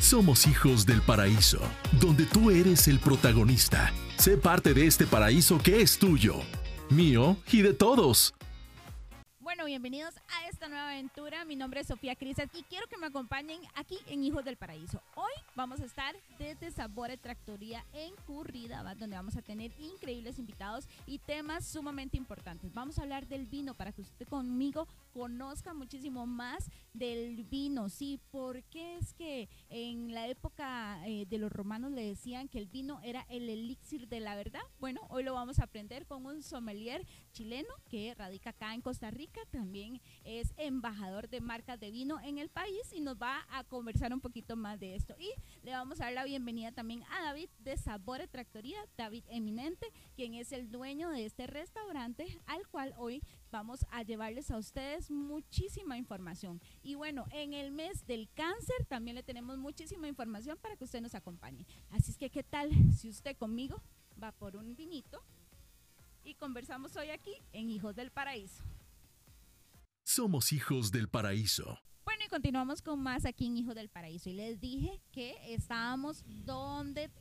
[0.00, 1.60] Somos hijos del paraíso,
[2.00, 3.92] donde tú eres el protagonista.
[4.16, 6.40] Sé parte de este paraíso que es tuyo,
[6.88, 8.34] mío y de todos.
[9.38, 10.14] Bueno, bienvenidos
[10.70, 11.44] nueva aventura.
[11.44, 15.02] Mi nombre es Sofía Crises y quiero que me acompañen aquí en Hijos del Paraíso.
[15.16, 20.86] Hoy vamos a estar desde Sabore Tractoría en Curridabat, donde vamos a tener increíbles invitados
[21.06, 22.72] y temas sumamente importantes.
[22.72, 27.88] Vamos a hablar del vino para que usted conmigo conozca muchísimo más del vino.
[27.88, 32.66] Sí, porque es que en la época eh, de los romanos le decían que el
[32.66, 34.62] vino era el elixir de la verdad.
[34.78, 39.10] Bueno, hoy lo vamos a aprender con un sommelier chileno que radica acá en Costa
[39.10, 39.40] Rica.
[39.50, 44.12] También es embajador de marcas de vino en el país y nos va a conversar
[44.12, 45.14] un poquito más de esto.
[45.18, 45.30] Y
[45.62, 50.34] le vamos a dar la bienvenida también a David de Sabore Tractoría, David Eminente, quien
[50.34, 55.96] es el dueño de este restaurante al cual hoy vamos a llevarles a ustedes muchísima
[55.96, 56.60] información.
[56.82, 61.00] Y bueno, en el mes del cáncer también le tenemos muchísima información para que usted
[61.00, 61.66] nos acompañe.
[61.90, 63.82] Así es que, ¿qué tal si usted conmigo
[64.22, 65.22] va por un vinito
[66.22, 68.62] y conversamos hoy aquí en Hijos del Paraíso?
[70.12, 71.78] Somos hijos del paraíso.
[72.04, 74.28] Bueno, y continuamos con más aquí en Hijos del Paraíso.
[74.28, 77.12] Y les dije que estábamos donde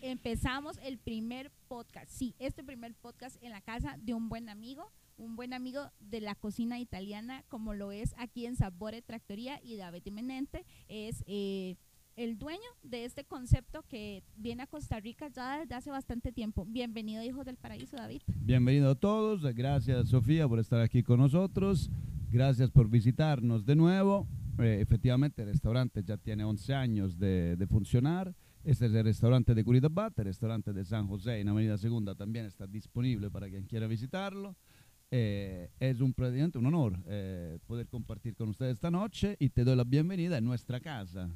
[0.00, 2.08] empezamos el primer podcast.
[2.08, 6.20] Sí, este primer podcast en la casa de un buen amigo, un buen amigo de
[6.20, 9.60] la cocina italiana, como lo es aquí en Sabore Tractoría.
[9.64, 11.74] Y David Eminente es eh,
[12.14, 16.64] el dueño de este concepto que viene a Costa Rica ya desde hace bastante tiempo.
[16.64, 18.22] Bienvenido, Hijos del Paraíso, David.
[18.28, 19.42] Bienvenido a todos.
[19.52, 21.90] Gracias, Sofía, por estar aquí con nosotros.
[22.36, 24.28] Gracias por visitarnos de nuevo.
[24.58, 28.34] Eh, efectivamente, el restaurante ya tiene 11 años de, funcionar.
[28.62, 32.44] Este es el restaurante de Curitibat, el restaurante de San José en Avenida Segunda también
[32.44, 34.54] está disponible para quien quiera visitarlo.
[35.10, 39.74] Eh, es un, un honor eh, poder compartir con ustedes esta noche y te doy
[39.74, 41.30] la bienvenida en nuestra casa.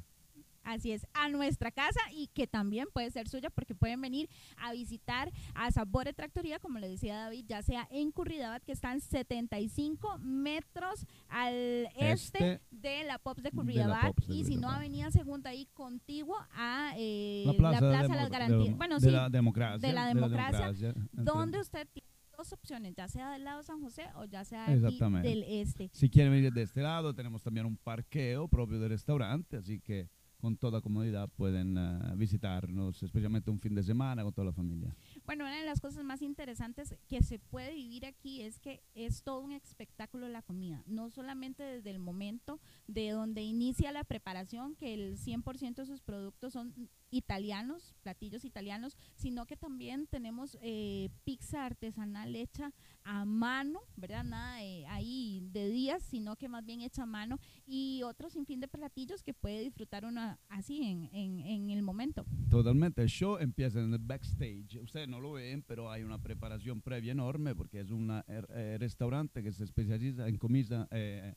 [0.63, 4.71] Así es, a nuestra casa y que también puede ser suya porque pueden venir a
[4.73, 10.19] visitar a Sabore Tractoría, como le decía David, ya sea en Curridabat, que están 75
[10.19, 15.67] metros al este, este de la Pops de Curridabat, y si no, Avenida Segunda ahí
[15.73, 18.77] contiguo a eh, la Plaza, la plaza de, las Garantías.
[18.77, 19.87] bueno, sí, la democracia.
[19.87, 22.07] De la democracia, donde usted tiene
[22.37, 25.89] dos opciones, ya sea del lado de San José o ya sea aquí del este.
[25.93, 30.09] Si quieren venir de este lado, tenemos también un parqueo propio del restaurante, así que
[30.41, 34.95] con toda comodidad pueden uh, visitarnos, especialmente un fin de semana con toda la familia.
[35.25, 39.23] Bueno, una de las cosas más interesantes que se puede vivir aquí es que es
[39.23, 44.75] todo un espectáculo la comida, no solamente desde el momento de donde inicia la preparación,
[44.75, 46.73] que el 100% de sus productos son
[47.11, 52.73] italianos, platillos italianos, sino que también tenemos eh, pizza artesanal hecha
[53.03, 54.23] a mano, ¿verdad?
[54.23, 58.45] Nada de, ahí de días, sino que más bien hecha a mano y otros sin
[58.45, 62.25] fin de platillos que puede disfrutar uno así en, en, el momento.
[62.49, 66.81] Totalmente, el show empieza en el backstage, ustedes no lo ven, pero hay una preparación
[66.81, 71.35] previa enorme porque es un eh, restaurante que se especializa en comida eh,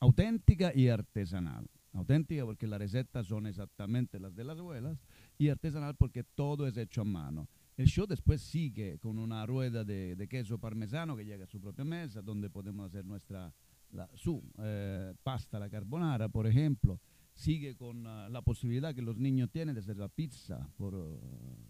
[0.00, 1.66] auténtica y artesanal
[1.96, 4.98] auténtica porque las recetas son exactamente las de las abuelas
[5.38, 7.48] y artesanal porque todo es hecho a mano.
[7.76, 11.60] El show después sigue con una rueda de, de queso parmesano que llega a su
[11.60, 13.52] propia mesa donde podemos hacer nuestra
[13.92, 17.00] la, su eh, pasta la carbonara, por ejemplo.
[17.34, 21.20] Sigue con uh, la posibilidad que los niños tienen de hacer la pizza por uh,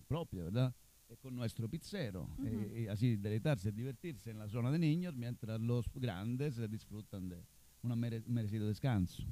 [0.07, 0.75] propia, ¿verdad?
[1.21, 2.49] con nuestro pizzero uh -huh.
[2.49, 7.45] eh, y así deleitarse, divertirse en la zona de niños mientras los grandes disfrutan de
[7.83, 9.25] un mere merecido descanso.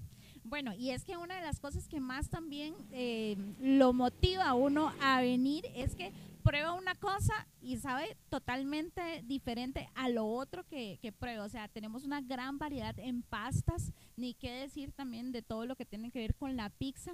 [0.44, 4.54] Bueno, y es que una de las cosas que más también eh, lo motiva a
[4.54, 6.12] uno a venir es que
[6.42, 11.44] prueba una cosa y sabe totalmente diferente a lo otro que, que prueba.
[11.44, 15.76] O sea, tenemos una gran variedad en pastas, ni qué decir también de todo lo
[15.76, 17.12] que tiene que ver con la pizza.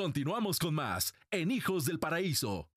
[0.00, 2.70] Continuamos con más en Hijos del Paraíso.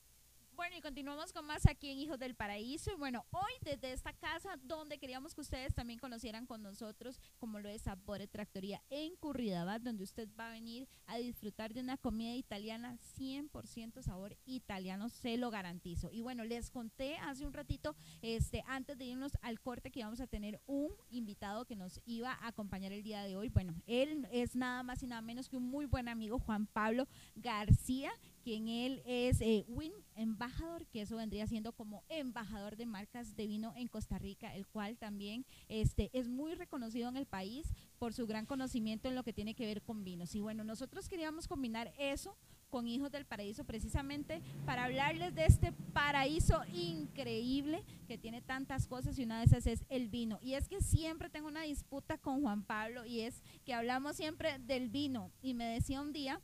[0.55, 2.91] Bueno, y continuamos con más aquí en Hijos del Paraíso.
[2.91, 7.59] Y bueno, hoy desde esta casa donde queríamos que ustedes también conocieran con nosotros, como
[7.59, 11.97] lo es Sabore Tractoría en Curridabat, donde usted va a venir a disfrutar de una
[11.97, 16.11] comida italiana 100% sabor italiano, se lo garantizo.
[16.11, 20.21] Y bueno, les conté hace un ratito, este, antes de irnos al corte, que íbamos
[20.21, 23.49] a tener un invitado que nos iba a acompañar el día de hoy.
[23.49, 27.07] Bueno, él es nada más y nada menos que un muy buen amigo, Juan Pablo
[27.35, 28.11] García,
[28.43, 33.47] quien él es eh, Win Embajador, que eso vendría siendo como embajador de marcas de
[33.47, 38.13] vino en Costa Rica, el cual también este, es muy reconocido en el país por
[38.13, 40.35] su gran conocimiento en lo que tiene que ver con vinos.
[40.35, 42.37] Y bueno, nosotros queríamos combinar eso
[42.69, 49.17] con Hijos del Paraíso precisamente para hablarles de este paraíso increíble que tiene tantas cosas
[49.19, 50.39] y una de esas es el vino.
[50.41, 54.57] Y es que siempre tengo una disputa con Juan Pablo y es que hablamos siempre
[54.57, 56.41] del vino y me decía un día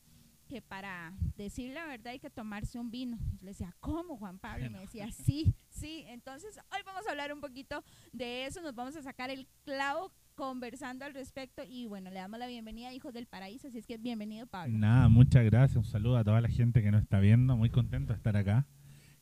[0.50, 3.18] que para decir la verdad hay que tomarse un vino.
[3.42, 4.66] le decía, ¿cómo, Juan Pablo?
[4.66, 6.04] Y me decía, sí, sí.
[6.08, 10.12] Entonces, hoy vamos a hablar un poquito de eso, nos vamos a sacar el clavo
[10.34, 13.86] conversando al respecto y bueno, le damos la bienvenida a Hijos del Paraíso, así es
[13.86, 14.78] que bienvenido Pablo.
[14.78, 18.14] Nada, muchas gracias, un saludo a toda la gente que nos está viendo, muy contento
[18.14, 18.66] de estar acá.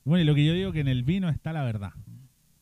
[0.06, 1.92] Bueno, y lo que yo digo que en el vino está la verdad.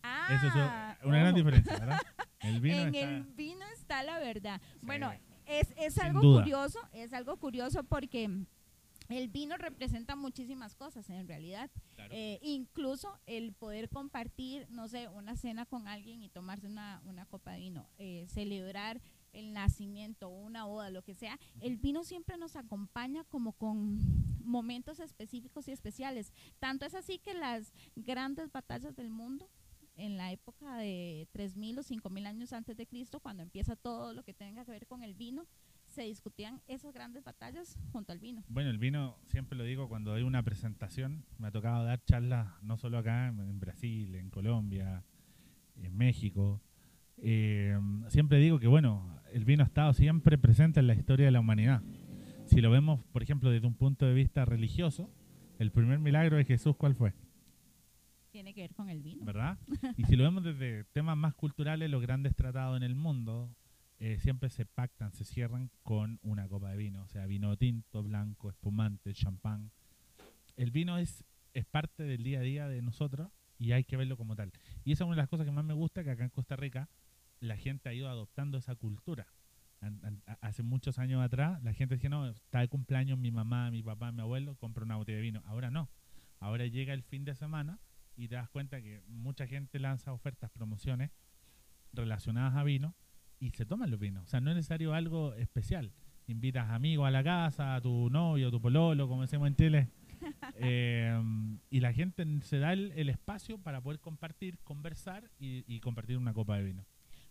[0.01, 1.99] Ah, Eso es una gran diferencia, ¿verdad?
[2.39, 4.61] El vino en el vino está la verdad.
[4.83, 5.11] Bueno,
[5.45, 8.45] es, es algo curioso, es algo curioso porque
[9.09, 11.69] el vino representa muchísimas cosas en realidad.
[12.09, 17.25] Eh, incluso el poder compartir, no sé, una cena con alguien y tomarse una, una
[17.25, 19.01] copa de vino, eh, celebrar
[19.33, 23.99] el nacimiento, una boda, lo que sea, el vino siempre nos acompaña como con
[24.45, 26.31] momentos específicos y especiales.
[26.59, 29.49] Tanto es así que las grandes batallas del mundo
[29.97, 34.23] en la época de 3.000 o 5.000 años antes de Cristo, cuando empieza todo lo
[34.23, 35.47] que tenga que ver con el vino,
[35.95, 38.43] se discutían esas grandes batallas junto al vino.
[38.49, 42.49] Bueno, el vino, siempre lo digo cuando hay una presentación, me ha tocado dar charlas
[42.61, 45.05] no solo acá, en Brasil, en Colombia,
[45.81, 46.61] en México.
[47.17, 51.31] Eh, siempre digo que, bueno, el vino ha estado siempre presente en la historia de
[51.31, 51.81] la humanidad.
[52.43, 55.09] Si lo vemos, por ejemplo, desde un punto de vista religioso,
[55.59, 57.13] el primer milagro de Jesús, ¿cuál fue?
[58.31, 59.23] Tiene que ver con el vino.
[59.23, 59.57] ¿Verdad?
[59.95, 63.55] y si lo vemos desde temas más culturales, los grandes tratados en el mundo,
[63.99, 68.03] eh, siempre se pactan, se cierran con una copa de vino, o sea, vino tinto,
[68.03, 69.71] blanco, espumante, champán.
[70.57, 74.17] El vino es, es parte del día a día de nosotros y hay que verlo
[74.17, 74.51] como tal.
[74.83, 76.55] Y esa es una de las cosas que más me gusta, que acá en Costa
[76.57, 76.89] Rica
[77.39, 79.27] la gente ha ido adoptando esa cultura.
[80.41, 84.11] hace muchos años atrás la gente decía, no, está de cumpleaños mi mamá, mi papá,
[84.11, 85.41] mi abuelo, compra una botella de vino.
[85.45, 85.89] Ahora no.
[86.39, 87.79] Ahora llega el fin de semana
[88.17, 91.11] y te das cuenta que mucha gente lanza ofertas, promociones
[91.93, 92.93] relacionadas a vino
[93.39, 94.23] y se toman los vinos.
[94.23, 95.91] O sea, no es necesario algo especial.
[96.27, 99.89] Invitas amigos a la casa, a tu novio, a tu pololo, como decimos en Chile.
[100.57, 101.13] Eh,
[101.69, 106.55] y la gente se da el, espacio para poder compartir, conversar y, compartir una copa
[106.55, 106.85] de vino.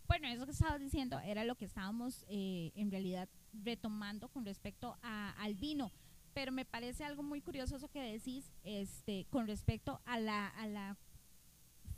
[0.06, 4.98] Bueno, eso que estabas diciendo era lo que estábamos eh, en realidad retomando con respecto
[5.02, 5.90] al vino.
[6.34, 10.66] Pero me parece algo muy curioso eso que decís este, con respecto a la, a
[10.66, 10.98] la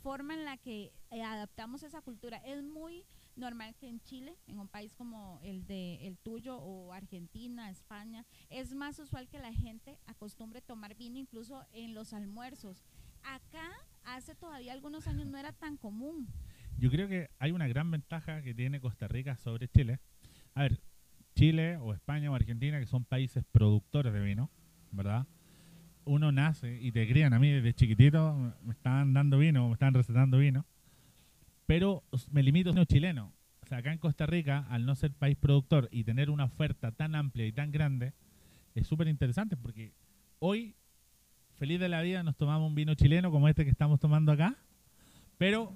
[0.07, 2.37] forma en la que eh, adaptamos esa cultura.
[2.45, 3.03] Es muy
[3.35, 8.25] normal que en Chile, en un país como el de el tuyo o Argentina, España,
[8.49, 12.85] es más usual que la gente acostumbre tomar vino incluso en los almuerzos.
[13.21, 13.69] Acá
[14.05, 16.29] hace todavía algunos años no era tan común.
[16.77, 19.99] Yo creo que hay una gran ventaja que tiene Costa Rica sobre Chile.
[20.53, 20.79] A ver,
[21.35, 24.49] Chile o España o Argentina, que son países productores de vino,
[24.89, 25.27] ¿verdad?
[26.07, 28.33] Uno nace y te crían a mí desde chiquitito,
[28.63, 30.65] me estaban dando vino, me estaban recetando vino
[31.67, 33.33] pero me limito a vino chileno.
[33.61, 36.91] O sea, acá en Costa Rica, al no ser país productor y tener una oferta
[36.91, 38.13] tan amplia y tan grande,
[38.73, 39.91] es súper interesante porque
[40.39, 40.75] hoy,
[41.57, 44.55] feliz de la vida, nos tomamos un vino chileno como este que estamos tomando acá,
[45.37, 45.73] pero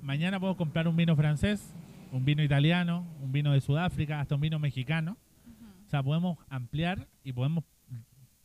[0.00, 1.74] mañana puedo comprar un vino francés,
[2.12, 5.16] un vino italiano, un vino de Sudáfrica, hasta un vino mexicano.
[5.86, 7.64] O sea, podemos ampliar y podemos,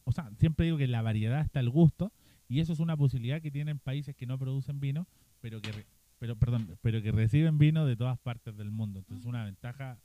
[0.04, 2.12] o sea, siempre digo que la variedad está el gusto
[2.48, 5.08] y eso es una posibilidad que tienen países que no producen vino,
[5.40, 5.72] pero que
[6.20, 9.00] pero perdón, pero que reciben vino de todas partes del mundo.
[9.00, 9.98] Entonces, una ventaja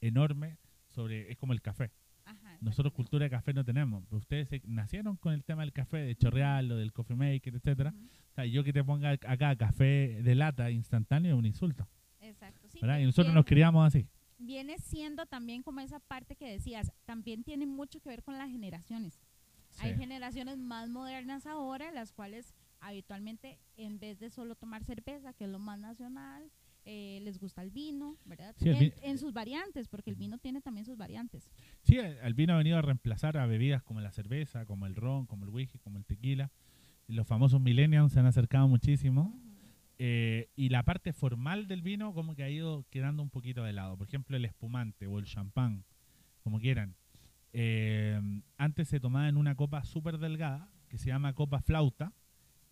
[0.00, 0.56] enorme
[0.88, 1.90] sobre es como el café.
[2.24, 4.04] Ajá, Nosotros cultura de café no tenemos.
[4.06, 7.54] Pero ustedes se- nacieron con el tema del café, de chorreal, lo del coffee maker,
[7.56, 7.92] etcétera.
[8.30, 11.86] O sea, yo que te ponga acá café de lata instantáneo es un insulto.
[12.20, 12.68] Exacto.
[12.70, 13.00] Sí, ¿verdad?
[13.00, 14.06] Y nosotros nos criamos así.
[14.44, 18.50] Viene siendo también como esa parte que decías, también tiene mucho que ver con las
[18.50, 19.20] generaciones.
[19.78, 19.98] Hay Sí.
[19.98, 25.50] generaciones más modernas ahora, las cuales habitualmente, en vez de solo tomar cerveza, que es
[25.50, 26.50] lo más nacional,
[26.84, 28.56] eh, les gusta el vino, ¿verdad?
[28.58, 31.48] Sí, el en, sus variantes, porque el vino tiene también sus variantes.
[31.82, 34.96] Sí, el el vino ha venido a reemplazar a bebidas como la cerveza, como el
[34.96, 36.50] ron, como el whisky, como el tequila.
[37.06, 39.40] Los famosos millennials se han acercado muchísimo.
[40.04, 43.72] Eh, y la parte formal del vino como que ha ido quedando un poquito de
[43.72, 43.96] lado.
[43.96, 45.84] Por ejemplo, el espumante o el champán,
[46.42, 46.96] como quieran.
[47.52, 48.20] Eh,
[48.58, 52.12] antes se tomaba en una copa súper delgada, que se llama copa flauta,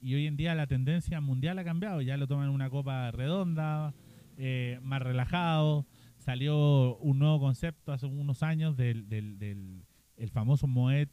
[0.01, 2.01] y hoy en día la tendencia mundial ha cambiado.
[2.01, 3.95] Ya lo toman en una copa redonda,
[4.37, 5.87] eh, más relajado.
[6.19, 9.85] Salió un nuevo concepto hace unos años del, del, del-
[10.17, 11.09] el famoso Moet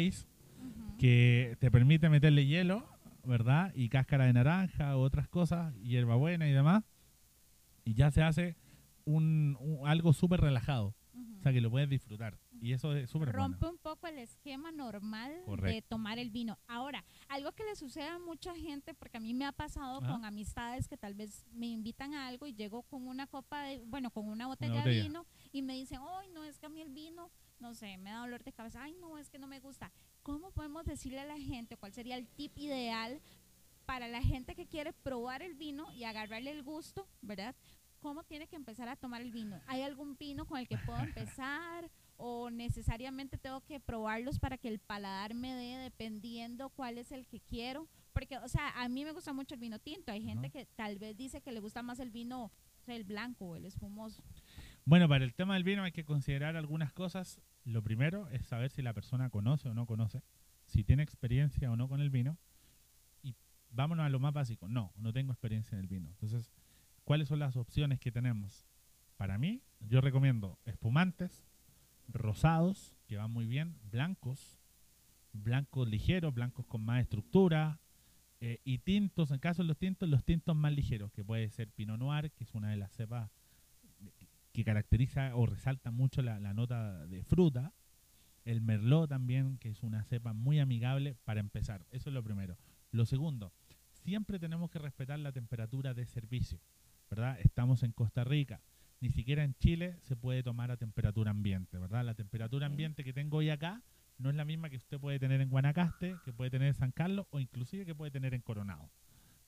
[0.00, 0.26] Ice,
[0.98, 2.88] que te permite meterle hielo,
[3.28, 3.72] ¿verdad?
[3.74, 6.82] Y cáscara de naranja otras cosas, hierbabuena y demás.
[7.84, 8.56] Y ya se hace
[9.04, 10.94] un, un- algo súper relajado.
[11.38, 12.38] O sea, que lo puedes disfrutar.
[12.60, 13.44] Y eso es súper bueno.
[13.44, 15.32] rompe un poco el esquema normal
[15.62, 16.58] de tomar el vino.
[16.66, 20.12] Ahora, algo que le sucede a mucha gente, porque a mí me ha pasado Ajá.
[20.12, 23.84] con amistades que tal vez me invitan a algo y llego con una copa de,
[23.86, 25.02] bueno, con una botella, de botella.
[25.04, 27.30] vino y me dicen, ay, no, es que a mí el vino,
[27.60, 29.92] no sé, me da dolor de cabeza, ay, no, es que no me gusta.
[30.28, 33.18] ¿Cómo podemos decirle a la gente cuál sería el tip ideal
[33.86, 37.56] para la gente que quiere probar el vino y agarrarle el gusto, ¿verdad?
[38.00, 39.58] ¿Cómo tiene que empezar a tomar el vino?
[39.66, 40.98] ¿Hay algún vino con el que puedo
[41.32, 41.90] empezar?
[42.18, 47.26] ¿O necesariamente tengo que probarlos para que el paladar me dé dependiendo cuál es el
[47.26, 47.88] que quiero?
[48.12, 50.12] Porque, o sea, a mí me gusta mucho el vino tinto.
[50.12, 50.58] Hay gente Ajá.
[50.58, 53.56] que tal vez dice que le gusta más el vino, o sea, el blanco o
[53.56, 54.22] el espumoso.
[54.84, 57.40] Bueno, para el tema del vino hay que considerar algunas cosas.
[57.68, 60.22] Lo primero es saber si la persona conoce o no conoce,
[60.64, 62.38] si tiene experiencia o no con el vino.
[63.22, 63.34] Y
[63.70, 64.68] vámonos a lo más básico.
[64.68, 66.08] No, no tengo experiencia en el vino.
[66.08, 66.50] Entonces,
[67.04, 68.64] ¿cuáles son las opciones que tenemos?
[69.18, 71.44] Para mí, yo recomiendo espumantes,
[72.08, 74.58] rosados, que van muy bien, blancos,
[75.34, 77.80] blancos ligeros, blancos con más estructura,
[78.40, 81.70] eh, y tintos, en caso de los tintos, los tintos más ligeros, que puede ser
[81.70, 83.30] Pinot Noir, que es una de las cepas
[84.58, 87.72] que caracteriza o resalta mucho la, la nota de fruta.
[88.44, 91.86] El Merlot también, que es una cepa muy amigable para empezar.
[91.92, 92.58] Eso es lo primero.
[92.90, 93.52] Lo segundo,
[93.86, 96.60] siempre tenemos que respetar la temperatura de servicio,
[97.08, 97.38] ¿verdad?
[97.38, 98.60] Estamos en Costa Rica.
[98.98, 102.04] Ni siquiera en Chile se puede tomar a temperatura ambiente, ¿verdad?
[102.04, 103.84] La temperatura ambiente que tengo hoy acá
[104.18, 106.90] no es la misma que usted puede tener en Guanacaste, que puede tener en San
[106.90, 108.90] Carlos o inclusive que puede tener en Coronado.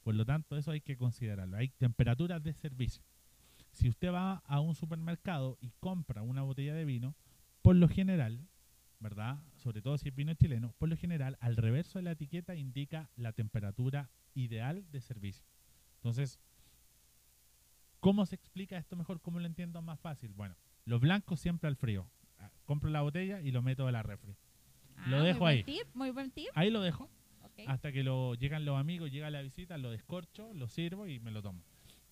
[0.04, 1.56] Por lo tanto, eso hay que considerarlo.
[1.56, 3.02] Hay temperaturas de servicio.
[3.72, 7.14] Si usted va a un supermercado y compra una botella de vino,
[7.62, 8.46] por lo general,
[8.98, 9.38] ¿verdad?
[9.56, 13.10] Sobre todo si es vino chileno, por lo general, al reverso de la etiqueta indica
[13.16, 15.46] la temperatura ideal de servicio.
[15.96, 16.40] Entonces,
[18.00, 19.20] ¿cómo se explica esto mejor?
[19.20, 20.32] ¿Cómo lo entiendo más fácil?
[20.34, 22.10] Bueno, los blancos siempre al frío.
[22.38, 24.36] Ah, Compro la botella y lo meto a la refri.
[25.06, 25.64] Lo Ah, muy dejo buen ahí.
[25.64, 26.48] Tip, muy buen tip.
[26.54, 27.08] Ahí lo dejo
[27.66, 31.30] hasta que lo llegan los amigos, llega la visita, lo descorcho, lo sirvo y me
[31.30, 31.62] lo tomo.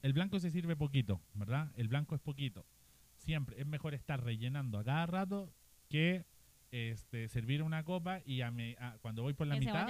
[0.03, 1.71] El blanco se sirve poquito, ¿verdad?
[1.77, 2.65] El blanco es poquito.
[3.17, 5.53] Siempre es mejor estar rellenando a cada rato
[5.89, 6.25] que
[6.71, 9.87] este, servir una copa y a me- a- cuando voy por la que mitad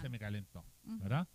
[0.00, 0.64] se me calentó.
[0.98, 1.28] ¿verdad?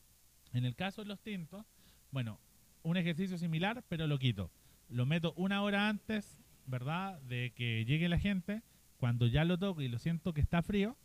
[0.53, 1.65] En el caso de los tintos,
[2.11, 2.39] bueno,
[2.83, 4.51] un ejercicio similar, pero lo quito.
[4.89, 7.19] Lo meto una hora antes, ¿verdad?
[7.21, 8.61] De que llegue la gente.
[8.97, 10.95] Cuando ya lo toco y lo siento que está frío,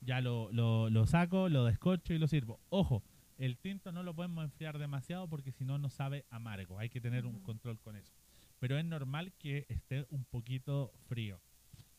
[0.00, 2.60] ya lo, lo, lo saco, lo descorcho y lo sirvo.
[2.70, 3.02] Ojo,
[3.38, 6.78] el tinto no lo podemos enfriar demasiado porque si no nos sabe amargo.
[6.78, 8.12] Hay que tener un control con eso.
[8.58, 11.40] Pero es normal que esté un poquito frío.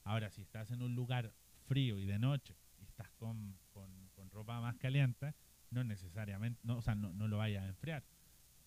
[0.03, 1.33] Ahora, si estás en un lugar
[1.67, 5.33] frío y de noche y estás con, con, con ropa más caliente,
[5.71, 8.03] no necesariamente, no, o sea, no, no lo vayas a enfriar.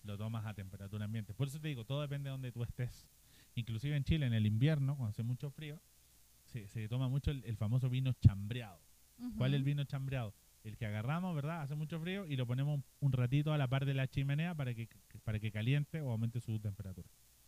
[0.03, 1.33] Lo tomas a temperatura ambiente.
[1.33, 3.07] Por eso te digo, todo depende de donde tú estés.
[3.55, 5.81] Inclusive en Chile, en el invierno, cuando hace mucho frío,
[6.45, 8.79] se, se toma mucho el, el famoso vino chambreado.
[9.37, 10.33] ¿Cuál es el vino chambreado?
[10.63, 11.61] El que agarramos, ¿verdad?
[11.61, 14.73] Hace mucho frío y lo ponemos un, ratito a la par de la chimenea para
[14.73, 14.89] que,
[15.23, 17.07] para que caliente o aumente su temperatura.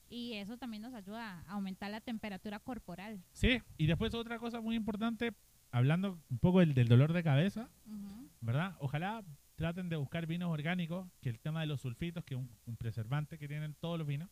[0.10, 3.22] Y eso también nos ayuda a aumentar la temperatura corporal.
[3.34, 5.34] Sí, y después otra cosa muy importante,
[5.72, 8.30] hablando un poco del, del dolor de cabeza, Ujú.
[8.42, 8.76] ¿verdad?
[8.80, 9.24] Ojalá
[9.56, 12.78] traten de buscar vinos orgánicos, que el tema de los sulfitos, que es un, un
[12.78, 14.30] preservante que tienen todos los vinos,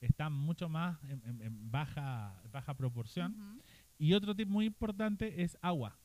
[0.00, 3.32] está mucho más en, en- en baja, baja proporción.
[3.38, 3.62] Ujú.
[3.98, 5.96] Y otro tip muy importante es agua.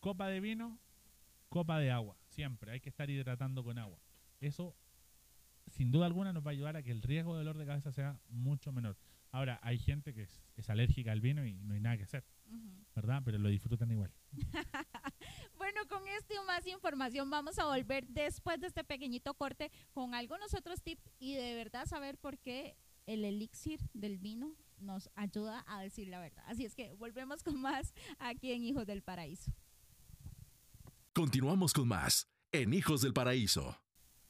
[0.00, 0.78] Copa de vino,
[1.48, 2.16] copa de agua.
[2.28, 3.98] Siempre hay que estar hidratando con agua.
[4.40, 4.76] Eso,
[5.66, 7.92] sin duda alguna, nos va a ayudar a que el riesgo de dolor de cabeza
[7.92, 8.96] sea mucho menor.
[9.30, 12.24] Ahora, hay gente que es, es alérgica al vino y no hay nada que hacer.
[12.94, 13.22] ¿verdad?
[13.24, 14.12] Pero lo disfrutan igual.
[15.56, 20.14] Bueno, con esto y más información vamos a volver después de este pequeñito corte con
[20.14, 22.76] algunos otros tips y de verdad saber por qué
[23.06, 26.44] el elixir del vino nos ayuda a decir la verdad.
[26.46, 29.52] Así es que volvemos con más aquí en Hijos del Paraíso.
[31.18, 33.76] Continuamos con más en Hijos del Paraíso.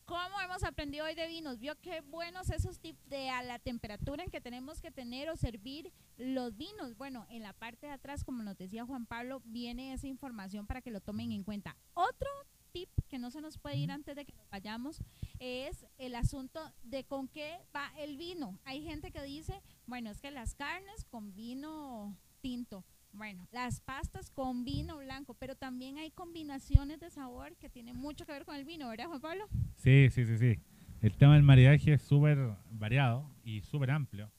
[0.07, 1.59] ¿Cómo hemos aprendido hoy de vinos?
[1.59, 5.37] Vio qué buenos esos tips de a la temperatura en que tenemos que tener o
[5.37, 6.97] servir los vinos.
[6.97, 10.81] Bueno, en la parte de atrás, como nos decía Juan Pablo, viene esa información para
[10.81, 11.77] que lo tomen en cuenta.
[11.93, 12.31] Otro
[12.73, 15.03] tip que no se nos puede ir antes de que nos vayamos
[15.41, 18.59] es el asunto de con qué va el vino.
[18.65, 22.87] Hay gente que dice, bueno, es que las carnes con vino tinto.
[23.13, 28.27] Bueno, las pastas con vino blanco, pero también hay combinaciones de sabor que tienen mucho
[28.27, 29.45] que ver con el vino, ¿verdad, Juan Pablo?
[29.77, 30.61] Sí, sí, sí, sí.
[31.01, 32.39] El tema del maridaje es súper
[32.71, 34.31] variado y súper amplio.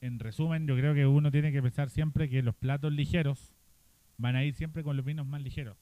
[0.00, 3.54] En resumen, yo creo que uno tiene que pensar siempre que los platos ligeros
[4.18, 5.76] van a ir siempre con los vinos más ligeros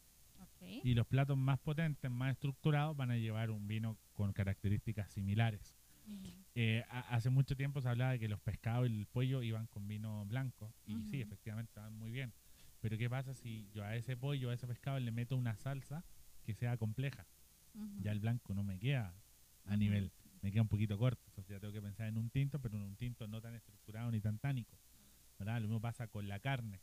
[0.82, 5.74] y los platos más potentes, más estructurados, van a llevar un vino con características similares.
[6.06, 6.28] Ujú.
[6.56, 9.66] Eh, ha- hace mucho tiempo se hablaba de que los pescados y el pollo iban
[9.66, 12.32] con vino blanco y sí, efectivamente van muy bien.
[12.80, 16.04] Pero ¿qué pasa si yo a ese pollo, a ese pescado le meto una salsa
[16.44, 17.26] que sea compleja?
[18.02, 19.14] Ya el blanco no me queda
[19.64, 21.22] a nivel, me queda un poquito corto.
[21.28, 24.10] Entonces ya tengo que pensar en un tinto, pero en un tinto no tan estructurado
[24.10, 24.78] ni tan tánico.
[25.38, 25.56] ¿verdad?
[25.60, 26.80] Lo mismo pasa con la carne.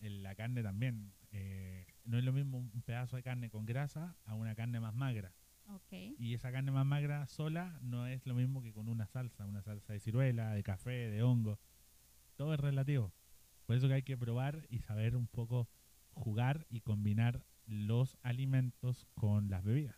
[0.00, 1.14] En la carne también.
[1.32, 4.94] eh, no es lo mismo un pedazo de carne con grasa a una carne más
[4.94, 5.32] magra.
[5.68, 5.92] Ok.
[6.18, 9.62] Y esa carne más magra sola no es lo mismo que con una salsa, una
[9.62, 11.58] salsa de ciruela, de café, de hongo.
[12.36, 13.12] Todo es relativo.
[13.66, 15.68] Por eso que hay que probar y saber un poco
[16.12, 19.96] jugar y combinar los alimentos con las bebidas.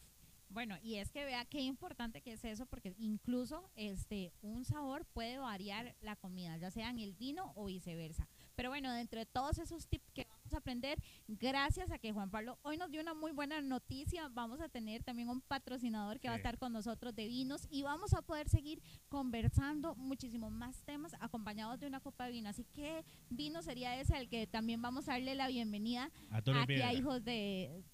[0.50, 5.04] Bueno, y es que vea qué importante que es eso, porque incluso este un sabor
[5.04, 8.26] puede variar la comida, ya sea en el vino o viceversa.
[8.58, 10.98] Pero bueno, dentro de todos esos tips que vamos a aprender,
[11.28, 15.04] gracias a que Juan Pablo hoy nos dio una muy buena noticia, vamos a tener
[15.04, 18.48] también un patrocinador que va a estar con nosotros de vinos y vamos a poder
[18.48, 22.48] seguir conversando muchísimos más temas acompañados de una copa de vino.
[22.48, 26.56] Así que vino sería ese al que también vamos a darle la bienvenida A Toro
[26.56, 26.88] de aquí Piedra.
[26.88, 27.84] a hijos de...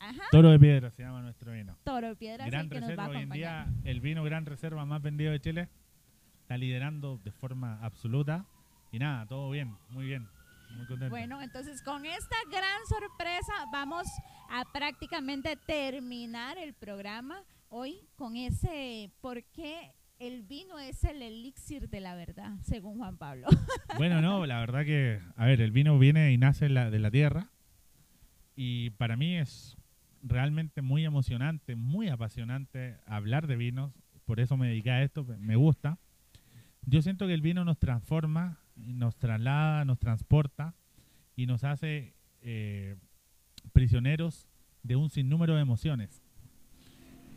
[0.00, 1.78] Ajá, Toro de Piedra se llama nuestro vino.
[1.84, 4.24] Toro de Piedra Gran el que nos va a Reserva, hoy en día el vino
[4.24, 5.68] Gran Reserva más vendido de Chile.
[6.40, 8.46] Está liderando de forma absoluta.
[8.90, 10.26] Y nada, todo bien, muy bien.
[10.76, 11.10] Muy contento.
[11.10, 14.06] Bueno, entonces con esta gran sorpresa vamos
[14.50, 21.88] a prácticamente terminar el programa hoy con ese por qué el vino es el elixir
[21.88, 23.46] de la verdad, según Juan Pablo.
[23.96, 27.10] Bueno, no, la verdad que, a ver, el vino viene y nace la- de la
[27.10, 27.48] tierra.
[28.54, 29.76] Y para mí es
[30.22, 33.92] realmente muy emocionante, muy apasionante hablar de vinos.
[34.24, 35.98] Por eso me dediqué a esto, me gusta.
[36.82, 40.74] Yo siento que el vino nos transforma, nos traslada, nos transporta
[41.36, 42.96] y nos hace eh,
[43.72, 44.48] prisioneros
[44.82, 46.22] de un sinnúmero de emociones.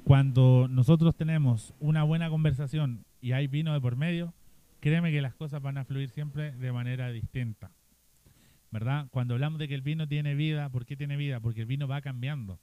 [0.04, 4.34] Cuando nosotros tenemos una buena conversación y hay vino de por medio,
[4.80, 7.72] créeme que las cosas van a fluir siempre de manera distinta.
[8.72, 9.08] ¿Verdad?
[9.12, 11.40] Cuando hablamos de que el vino tiene vida, ¿por qué tiene vida?
[11.40, 12.60] Porque el vino va cambiando.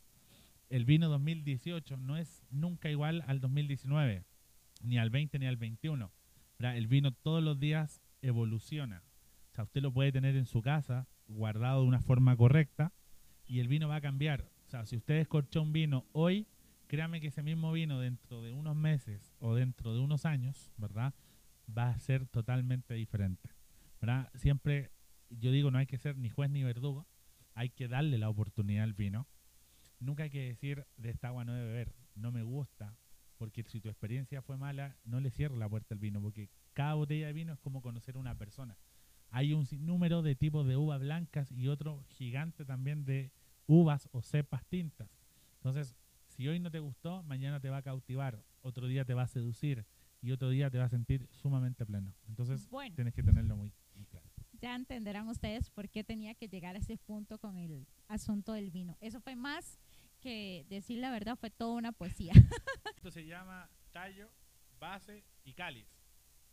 [0.71, 4.25] El vino 2018 no es nunca igual al 2019,
[4.83, 6.11] ni al 20 ni al 21.
[6.59, 6.77] ¿verdad?
[6.77, 9.03] El vino todos los días evoluciona.
[9.53, 12.93] O sea, usted lo puede tener en su casa, guardado de una forma correcta,
[13.47, 14.51] y el vino va a cambiar.
[14.67, 16.47] O sea, si usted escorchó un vino hoy,
[16.87, 21.15] créame que ese mismo vino dentro de unos meses o dentro de unos años, ¿verdad?
[21.77, 23.51] Va a ser totalmente diferente.
[24.01, 24.31] ¿verdad?
[24.35, 24.91] Siempre,
[25.31, 27.07] yo digo, no hay que ser ni juez ni verdugo,
[27.55, 29.27] hay que darle la oportunidad al vino.
[30.01, 32.97] Nunca hay que decir, de esta agua no de beber, no me gusta,
[33.37, 36.95] porque si tu experiencia fue mala, no le cierres la puerta al vino, porque cada
[36.95, 38.77] botella de vino es como conocer a una persona.
[39.31, 43.33] Hay un sinnúmero de tipos de uvas blancas y otro gigante también de
[43.67, 45.11] uvas o cepas tintas.
[45.57, 45.97] Entonces,
[46.29, 49.27] si hoy no te gustó, mañana te va a cautivar, otro día te va a
[49.27, 49.85] seducir
[50.23, 52.15] y otro día te va a sentir sumamente pleno.
[52.29, 52.95] Entonces, Bueno.
[52.95, 54.29] tienes que tenerlo muy, muy claro.
[54.61, 58.71] Ya entenderán ustedes por qué tenía que llegar a ese punto con el asunto del
[58.71, 58.97] vino.
[59.01, 59.81] Eso fue más
[60.21, 62.35] que decir la verdad, fue toda una poesía.
[62.95, 64.31] Esto se llama tallo,
[64.79, 65.98] base y cáliz.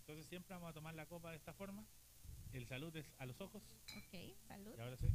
[0.08, 1.84] Entonces siempre vamos a tomar la copa de esta forma.
[2.54, 3.64] El salud es a los ojos.
[3.98, 4.72] ok, salud.
[4.78, 5.08] Y ahora sí.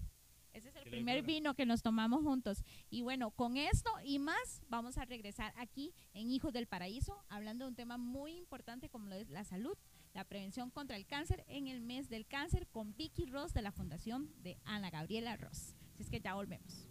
[0.53, 2.65] Ese es el primer vino que nos tomamos juntos.
[2.91, 7.67] Y bueno, con esto y más vamos a regresar aquí en Hijos del Paraíso, hablando
[7.67, 9.79] de un tema muy importante como lo es la salud,
[10.13, 13.71] la prevención contra el cáncer en el mes del cáncer con Vicky Ross de la
[13.71, 15.77] Fundación de Ana Gabriela Ross.
[15.95, 16.89] Así es que ya volvemos.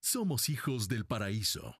[0.00, 1.74] Somos hijos del paraíso.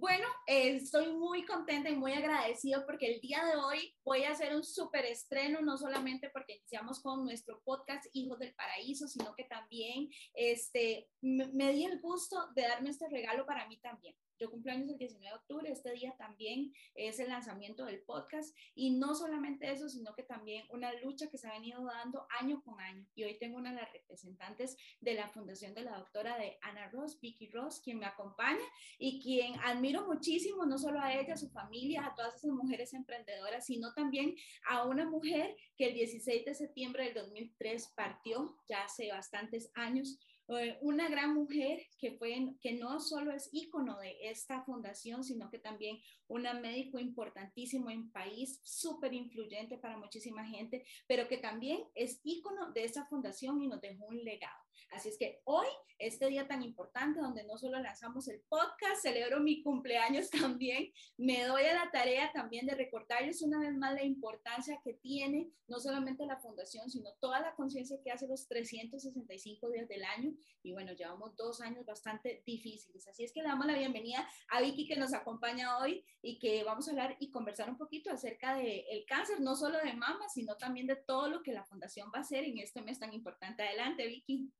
[0.00, 4.30] Bueno, eh, estoy muy contenta y muy agradecido porque el día de hoy voy a
[4.30, 9.34] hacer un súper estreno, no solamente porque iniciamos con nuestro podcast Hijos del Paraíso, sino
[9.34, 14.14] que también este, me di el gusto de darme este regalo para mí también.
[14.38, 18.56] Yo cumplo años el 19 de octubre, este día también es el lanzamiento del podcast
[18.74, 22.62] y no solamente eso, sino que también una lucha que se ha venido dando año
[22.62, 23.04] con año.
[23.16, 26.88] Y hoy tengo una de las representantes de la fundación de la doctora de Ana
[26.90, 28.62] Ross, Vicky Ross, quien me acompaña
[28.96, 32.94] y quien admiro muchísimo, no solo a ella, a su familia, a todas esas mujeres
[32.94, 34.36] emprendedoras, sino también
[34.68, 40.18] a una mujer que el 16 de septiembre del 2003 partió, ya hace bastantes años,
[40.50, 45.50] eh, una gran mujer que, fue, que no solo es ícono de esta fundación, sino
[45.50, 51.84] que también una médico importantísimo en país, súper influyente para muchísima gente, pero que también
[51.94, 54.62] es ícono de esta fundación y nos dejó un legado.
[54.90, 55.66] Así es que hoy,
[55.98, 61.44] este día tan importante, donde no solo lanzamos el podcast, celebro mi cumpleaños también, me
[61.44, 65.78] doy a la tarea también de recordarles una vez más la importancia que tiene no
[65.78, 70.32] solamente la fundación, sino toda la conciencia que hace los 365 días del año.
[70.62, 73.06] Y bueno, llevamos dos años bastante difíciles.
[73.06, 76.64] Así es que le damos la bienvenida a Vicky que nos acompaña hoy y que
[76.64, 80.28] vamos a hablar y conversar un poquito acerca del el cáncer, no solo de mama,
[80.28, 83.12] sino también de todo lo que la fundación va a hacer en este mes tan
[83.12, 83.62] importante.
[83.62, 84.50] Adelante, Vicky.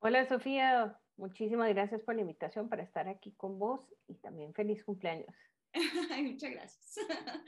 [0.00, 4.84] Hola Sofía, muchísimas gracias por la invitación para estar aquí con vos y también feliz
[4.84, 5.34] cumpleaños.
[6.22, 6.94] Muchas gracias.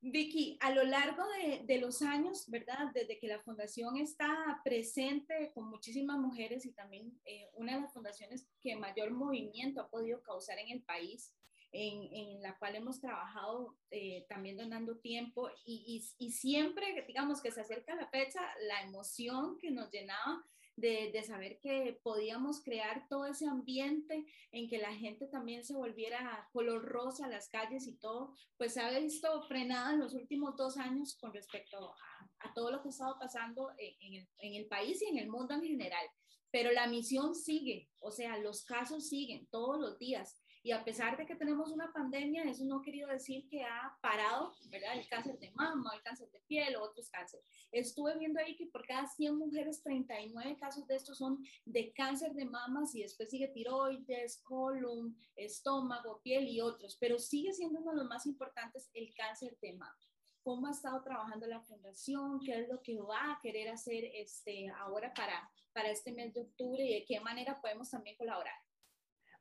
[0.00, 1.24] Vicky, a lo largo
[1.66, 2.92] de, los años, ¿verdad?
[2.94, 7.92] Desde que la fundación está presente con muchísimas mujeres y también eh, una de las
[7.92, 11.34] fundaciones que mayor movimiento ha podido causar en el país,
[11.72, 17.50] en, la cual hemos trabajado eh, también donando tiempo y, y, y, siempre, digamos, que
[17.50, 20.44] se acerca la fecha, la emoción que nos llenaba
[20.76, 26.48] de, saber que podíamos crear todo ese ambiente en que la gente también se volviera
[26.52, 30.56] color rosa a las calles y todo, pues se ha visto frenada en los últimos
[30.56, 31.94] dos años con respecto
[32.40, 35.28] a, todo lo que ha estado pasando en el, en el país y en el
[35.28, 36.06] mundo en general.
[36.50, 40.40] Pero la misión sigue, o sea, los casos siguen todos los días.
[40.66, 43.96] Y a pesar de que tenemos una pandemia, eso no ha querido decir que ha
[44.02, 44.98] parado, ¿verdad?
[44.98, 47.46] El cáncer de mama, el cáncer de piel o otros cánceres.
[47.70, 52.34] Estuve viendo ahí que por cada 100 mujeres, 39 casos de estos son de cáncer
[52.34, 57.92] de mamas y después sigue tiroides, colon, estómago, piel y otros, pero sigue siendo uno
[57.92, 59.96] de los más importantes el cáncer de mama
[60.42, 64.68] cómo ha estado trabajando la fundación, qué es lo que va a querer hacer este,
[64.78, 68.54] ahora para, para este mes de octubre y de qué manera podemos también colaborar.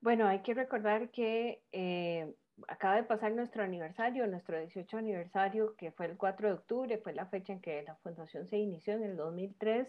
[0.06, 2.32] Bueno, hay que recordar que eh,
[2.68, 7.14] acaba de pasar nuestro aniversario, nuestro 18 aniversario, que fue el 4 de octubre, fue
[7.14, 9.88] la fecha en que la fundación se inició en el 2003.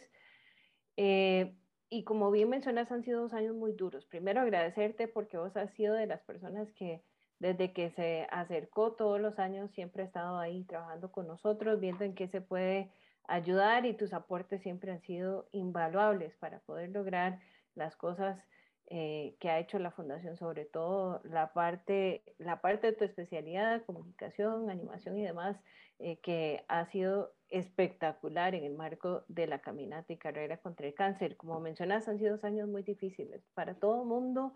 [0.97, 1.55] Eh,
[1.91, 4.07] y como bien mencionas, han sido dos años muy duros.
[4.07, 7.03] Primero, agradecerte porque vos has sido de las personas que
[7.39, 12.05] desde que se acercó todos los años siempre ha estado ahí trabajando con nosotros, viendo
[12.05, 12.91] en qué se puede
[13.29, 17.39] ayudar y tus aportes siempre han sido invaluables para poder lograr
[17.75, 18.43] las cosas
[18.89, 23.85] eh, que ha hecho la fundación, sobre todo la parte, la parte de tu especialidad,
[23.85, 25.57] comunicación, animación y demás,
[25.99, 30.95] eh, que ha sido espectacular en el marco de la caminata y carrera contra el
[30.95, 31.37] cáncer.
[31.37, 34.53] Como mencionas, han sido dos años muy difíciles para todo el mundo,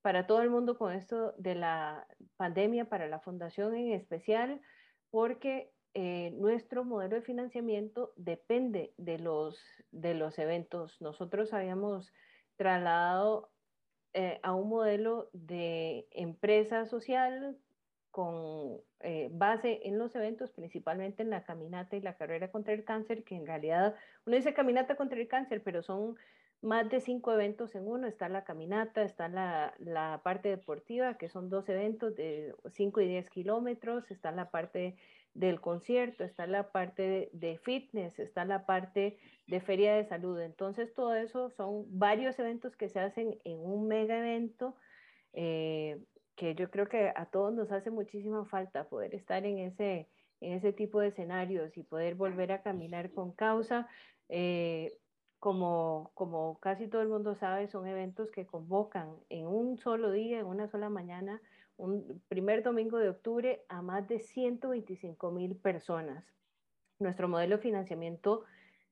[0.00, 4.60] para todo el mundo con esto de la pandemia, para la fundación en especial,
[5.10, 11.00] porque eh, nuestro modelo de financiamiento depende de los, de los eventos.
[11.00, 12.12] Nosotros habíamos
[12.60, 13.48] trasladado
[14.12, 17.56] eh, a un modelo de empresa social
[18.10, 22.84] con eh, base en los eventos, principalmente en la caminata y la carrera contra el
[22.84, 23.94] cáncer, que en realidad
[24.26, 26.16] uno dice caminata contra el cáncer, pero son
[26.60, 28.06] más de cinco eventos en uno.
[28.06, 33.30] Está la caminata, está la, parte deportiva, que son dos eventos de 5 y 10
[33.30, 34.98] kilómetros, está la parte
[35.34, 40.40] del concierto, está la parte de, fitness, está la parte de feria de salud.
[40.40, 44.76] Entonces, todo eso son varios eventos que se hacen en un mega evento
[45.32, 46.02] eh,
[46.34, 50.08] que yo creo que a todos nos hace muchísima falta poder estar en ese,
[50.40, 53.88] en ese tipo de escenarios y poder volver a caminar con causa.
[54.28, 54.96] Eh,
[55.38, 60.38] como, como casi todo el mundo sabe, son eventos que convocan en un solo día,
[60.38, 61.40] en una sola mañana,
[61.80, 66.24] un primer domingo de octubre a más de 125 mil personas.
[66.98, 68.44] Nuestro modelo de financiamiento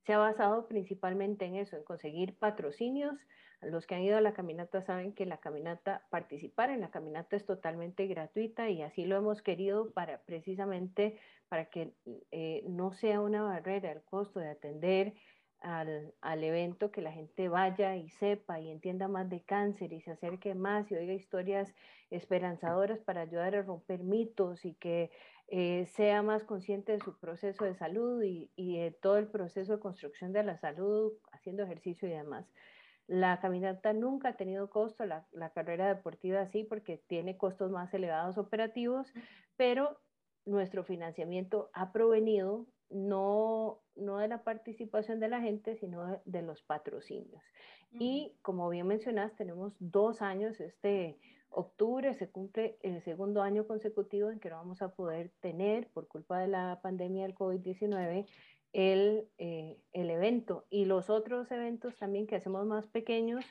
[0.07, 3.15] se ha basado principalmente en eso, en conseguir patrocinios.
[3.61, 7.37] Los que han ido a la caminata saben que la caminata, participar en la caminata
[7.37, 11.93] es totalmente gratuita y así lo hemos querido para precisamente para que
[12.31, 15.15] eh, no sea una barrera el costo de atender
[15.61, 20.01] al, al, evento, que la gente vaya y sepa y entienda más de cáncer y
[20.01, 21.75] se acerque más y oiga historias
[22.11, 25.11] esperanzadoras para ayudar a romper mitos y que
[25.51, 29.81] eh, sea más consciente de su proceso de salud y, de todo el proceso de
[29.81, 32.47] construcción de la salud, haciendo ejercicio y demás.
[33.07, 37.93] La caminata nunca ha tenido costo, la, la, carrera deportiva sí, porque tiene costos más
[37.95, 39.11] elevados operativos,
[39.57, 39.99] pero
[40.45, 46.63] nuestro financiamiento ha provenido no, no de la participación de la gente, sino de, los
[46.63, 47.43] patrocinios.
[47.91, 51.19] Y como bien mencionas, tenemos dos años, este
[51.51, 56.07] octubre se cumple el segundo año consecutivo en que no vamos a poder tener, por
[56.07, 58.27] culpa de la pandemia del COVID-19,
[58.73, 60.67] el, eh, el evento.
[60.71, 63.45] Y los otros eventos también que hacemos más pequeños,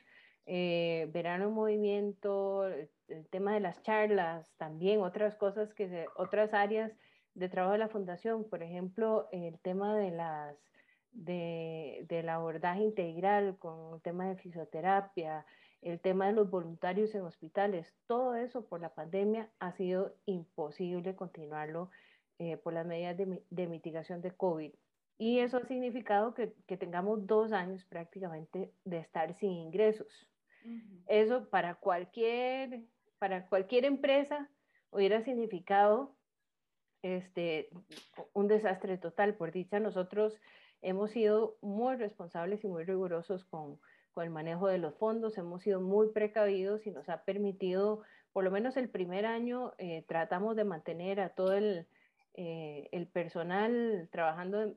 [0.50, 2.90] eh, verano en movimiento, el,
[3.30, 6.94] tema de las charlas, también otras cosas que otras áreas
[7.38, 10.58] de trabajo de la fundación, por ejemplo, el tema de las
[11.12, 15.46] de, del abordaje integral con el tema de fisioterapia,
[15.84, 21.16] el tema de los voluntarios en hospitales, todo eso por la pandemia ha sido imposible
[21.16, 21.92] continuarlo
[22.40, 24.74] eh, por las medidas de, mitigación de COVID.
[25.20, 30.28] Y eso ha significado que, que, tengamos dos años prácticamente de estar sin ingresos.
[31.08, 32.82] Eso para cualquier,
[33.20, 34.50] para cualquier empresa
[34.92, 36.17] hubiera significado
[37.02, 37.70] este,
[38.34, 39.36] un desastre total.
[39.36, 40.40] Por dicha, nosotros
[40.82, 43.80] hemos sido muy responsables y muy rigurosos con,
[44.18, 48.02] con el manejo de los fondos, hemos sido muy precavidos y nos ha permitido,
[48.34, 51.88] por lo menos el primer año, eh, tratamos de mantener a todo el,
[52.34, 54.74] eh, el personal trabajando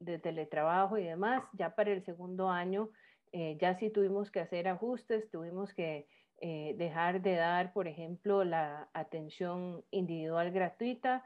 [0.00, 1.44] de, teletrabajo y demás.
[1.52, 2.90] Ya para el segundo año,
[3.30, 6.08] eh, ya sí tuvimos que hacer ajustes, tuvimos que
[6.42, 11.22] dejar de dar, por ejemplo, la atención individual gratuita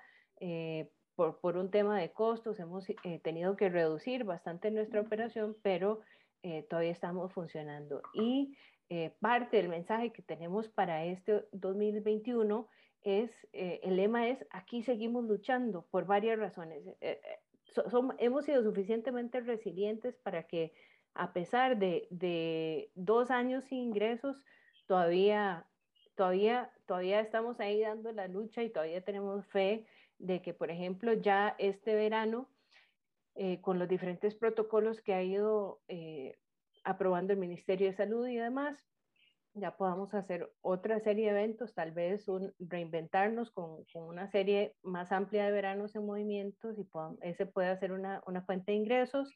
[0.47, 5.57] eh, por, por, un tema de costos hemos eh, tenido que reducir bastante nuestra operación,
[5.63, 6.01] pero
[6.43, 8.03] eh, todavía estamos funcionando.
[8.13, 8.55] Y
[9.21, 12.69] parte del mensaje que tenemos para este 2021
[13.03, 16.85] es, el lema es, aquí seguimos luchando por varias razones.
[18.19, 20.75] hemos sido suficientemente resilientes para que
[21.15, 24.45] a pesar de, de dos años sin ingresos,
[24.87, 25.67] todavía,
[26.15, 29.87] todavía, todavía estamos ahí dando la lucha y todavía tenemos fe
[30.19, 32.49] de que, por ejemplo, ya este verano,
[33.35, 36.37] eh, con los diferentes protocolos que ha ido eh,
[36.85, 38.79] aprobando el Ministerio de Salud y demás,
[39.55, 45.13] ya podamos hacer otra serie de eventos, tal vez un, reinventarnos con, una serie más
[45.13, 46.87] amplia de veranos en movimientos y
[47.23, 49.33] ese puede ser una, una, fuente de ingresos.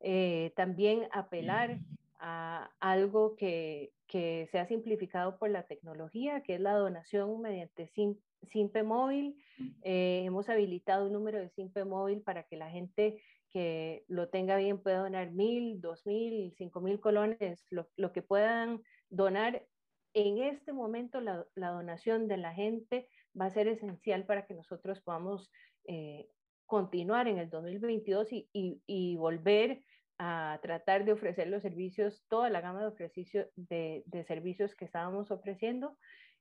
[0.00, 1.80] Eh, también apelar
[2.20, 7.88] a algo que, que, se ha simplificado por la tecnología, que es la donación mediante
[7.88, 9.36] SIM, Simpe Móvil.
[9.82, 14.56] Eh, hemos habilitado un número de Simpe Móvil para que la gente que lo tenga
[14.56, 19.64] bien pueda donar mil, dos mil, cinco mil colones, lo, lo, que puedan donar.
[20.14, 24.54] En este momento la, la, donación de la gente va a ser esencial para que
[24.54, 25.50] nosotros podamos
[25.84, 26.28] eh,
[26.66, 29.80] continuar en el 2022 y, y, y, volver
[30.18, 35.30] a tratar de ofrecer los servicios, toda la gama de, de, de servicios que estábamos
[35.30, 35.96] ofreciendo.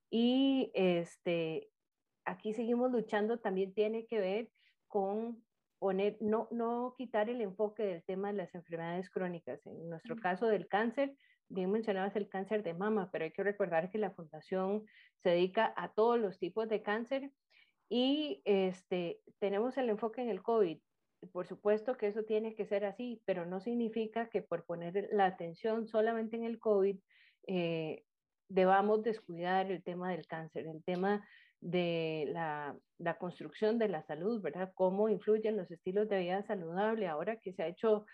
[0.10, 1.70] Y este,
[2.26, 4.50] aquí seguimos luchando también tiene que ver
[4.88, 5.44] con
[5.80, 9.66] poner, no, no quitar el enfoque del tema de las enfermedades crónicas.
[9.66, 11.16] En nuestro caso del cáncer,
[11.50, 14.86] bien mencionabas el cáncer de mama, pero hay que recordar que la fundación
[15.22, 17.32] se dedica a todos los tipos de cáncer
[17.90, 20.80] y este, tenemos el enfoque en el COVID.
[21.32, 25.26] Por supuesto que eso tiene que ser así, pero no significa que por poner la
[25.26, 26.98] atención solamente en el COVID
[27.48, 28.04] eh,
[28.48, 31.28] debamos descuidar el tema del cáncer, el tema
[31.66, 34.72] de la, la, construcción de la salud, ¿verdad?
[34.76, 38.06] Cómo influyen los estilos de vida saludable ahora que se ha hecho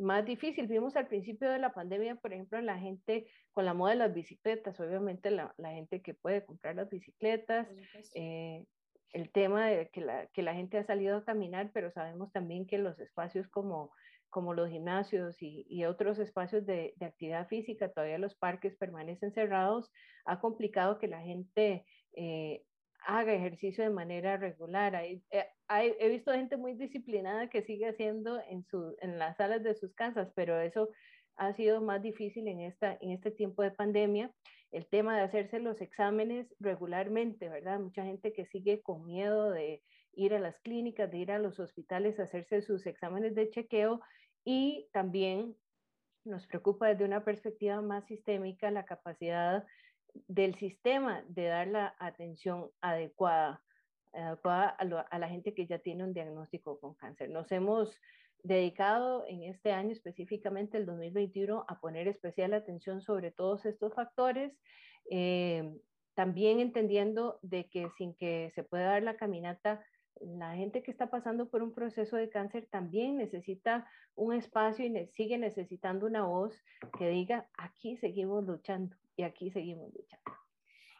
[0.00, 0.66] más difícil.
[0.66, 4.12] Vimos al principio de la pandemia, por ejemplo, la gente con la moda de las
[4.12, 7.68] bicicletas, obviamente la, la gente que puede comprar las bicicletas,
[8.14, 8.64] eh,
[9.12, 12.66] el tema de que la, que la gente ha salido a caminar, pero sabemos también
[12.66, 13.92] que los espacios como
[14.28, 19.32] como los gimnasios y, y otros espacios de, de, actividad física, todavía los parques permanecen
[19.32, 19.90] cerrados,
[20.26, 22.62] ha complicado que la gente eh,
[23.06, 24.96] haga ejercicio de manera regular.
[24.96, 29.62] Hay, eh, he visto gente muy disciplinada que sigue haciendo en, su, en las salas
[29.62, 30.90] de sus casas, pero eso
[31.36, 34.32] ha sido más difícil en, esta, en este tiempo de pandemia.
[34.72, 37.78] El tema de hacerse los exámenes regularmente, ¿verdad?
[37.78, 41.60] Mucha gente que sigue con miedo de ir a las clínicas, de ir a los
[41.60, 44.00] hospitales a hacerse sus exámenes de chequeo
[44.44, 45.54] y también
[46.24, 49.64] nos preocupa desde una perspectiva más sistémica la capacidad
[50.28, 53.62] del sistema de dar la atención adecuada,
[54.12, 57.30] adecuada a, la gente que ya tiene un diagnóstico con cáncer.
[57.30, 57.94] Nos hemos
[58.42, 64.52] dedicado en este año específicamente, el 2021, a poner especial atención sobre todos estos factores,
[65.10, 65.78] eh,
[66.14, 69.84] también entendiendo de que sin que se pueda dar la caminata
[70.20, 75.06] la gente que está pasando por un proceso de cáncer también necesita un espacio y
[75.08, 76.54] sigue necesitando una voz
[76.98, 80.32] que diga, aquí seguimos luchando y aquí seguimos luchando.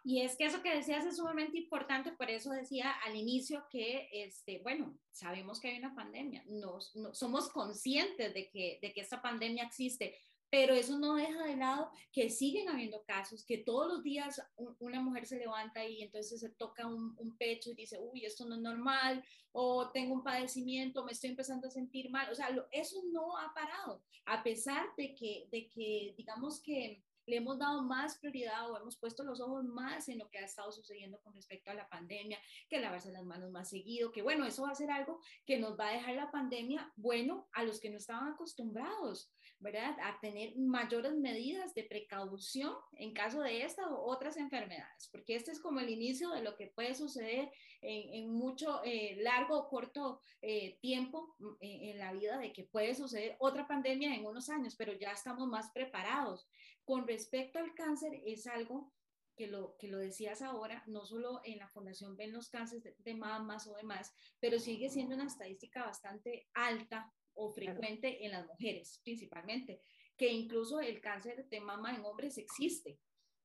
[0.09, 4.09] Y es que eso que decías es sumamente importante, por eso decía al inicio que,
[4.13, 6.79] este, bueno, sabemos que hay una pandemia, no,
[7.13, 10.17] somos conscientes de que, de que esta pandemia existe,
[10.49, 14.41] pero eso no deja de lado que siguen habiendo casos, que todos los días
[14.79, 18.55] una mujer se levanta y entonces se toca un, pecho y dice, uy, esto no
[18.55, 22.31] es normal, o tengo un padecimiento, me estoy empezando a sentir mal.
[22.31, 27.37] O sea, eso no ha parado, a pesar de que, de que digamos que le
[27.37, 30.73] hemos dado más prioridad o hemos puesto los ojos más en lo que ha estado
[30.73, 34.63] sucediendo con respecto a la pandemia, que lavarse las manos más seguido, que bueno, eso
[34.63, 37.91] va a ser algo que nos va a dejar la pandemia bueno a los que
[37.91, 39.97] no estaban acostumbrados, ¿verdad?
[40.03, 45.51] A tener mayores medidas de precaución en caso de esta o otras enfermedades, porque este
[45.51, 50.21] es como el inicio de lo que puede suceder en, mucho eh, largo o corto
[50.43, 54.77] eh, tiempo mm, en la vida de que puede suceder otra pandemia en unos años,
[54.77, 56.49] pero ya estamos más preparados.
[56.85, 58.93] Con respecto al cáncer, es algo
[59.37, 62.95] que lo, que lo decías ahora, no solo en la Fundación ven los cánceres de,
[62.99, 68.47] de mamas o demás, pero sigue siendo una estadística bastante alta o frecuente en las
[68.47, 69.81] mujeres principalmente,
[70.17, 72.99] que incluso el cáncer de mama en hombres existe,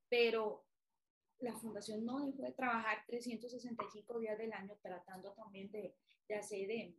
[0.10, 0.66] pero
[1.40, 5.96] la fundación no dejó de trabajar 365 días del año tratando también de,
[6.28, 6.96] de hacer eh,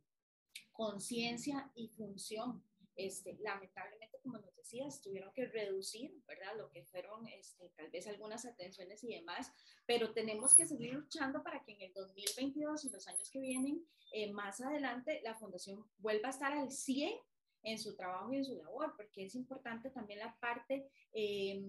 [0.73, 2.63] conciencia y función.
[2.95, 6.57] Este, lamentablemente, como nos decías, tuvieron que reducir, ¿verdad?
[6.57, 9.51] Lo que fueron este, tal vez algunas atenciones y demás,
[9.87, 13.87] pero tenemos que seguir luchando para que en el 2022 y los años que vienen,
[14.13, 17.13] eh, más adelante, la fundación vuelva a estar al 100
[17.63, 21.63] en su trabajo y en su labor, porque es importante también la parte, eh,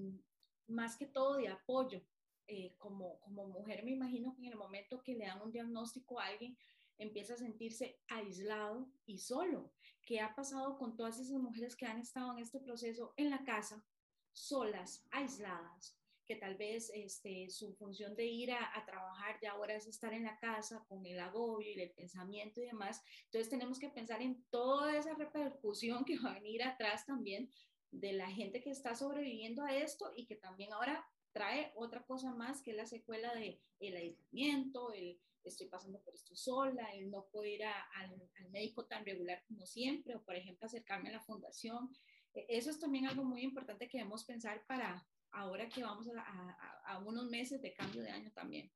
[0.68, 2.02] más que todo, de apoyo,
[2.48, 6.20] eh, como, como mujer me imagino que en el momento que le dan un diagnóstico
[6.20, 6.58] a alguien,
[6.98, 9.74] empieza a sentirse aislado y solo.
[10.06, 13.44] ¿Qué ha pasado con todas esas mujeres que han estado en este proceso en la
[13.44, 13.86] casa,
[14.32, 15.98] solas, aisladas?
[16.26, 20.14] que tal vez este, su función de ir a, a, trabajar ya ahora es estar
[20.14, 23.04] en la casa con el agobio y el pensamiento y demás.
[23.26, 27.50] Entonces tenemos que pensar en toda esa repercusión que va a venir atrás también
[27.92, 32.34] de la gente que está sobreviviendo a esto y que también ahora trae otra cosa
[32.34, 37.10] más que es la secuela de el aislamiento, el estoy pasando por esto sola, el
[37.10, 41.22] no poder ir al, médico tan regular como siempre, o por ejemplo acercarme a la
[41.22, 41.90] fundación.
[42.34, 46.58] E, eso es también algo muy importante que debemos pensar para ahora que vamos a,
[46.86, 48.72] a, unos meses de cambio de año también.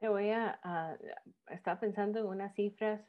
[0.00, 0.98] Te voy a, a,
[1.50, 3.00] estar pensando en unas cifras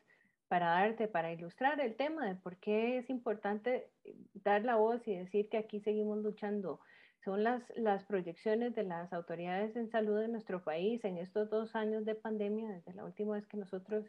[0.48, 3.92] para darte, para ilustrar el tema de por qué es importante
[4.34, 6.80] dar la voz y decir que aquí seguimos luchando
[7.24, 11.76] son las, las proyecciones de las autoridades en salud de nuestro país en estos dos
[11.76, 14.06] años de pandemia, desde la última vez que nosotros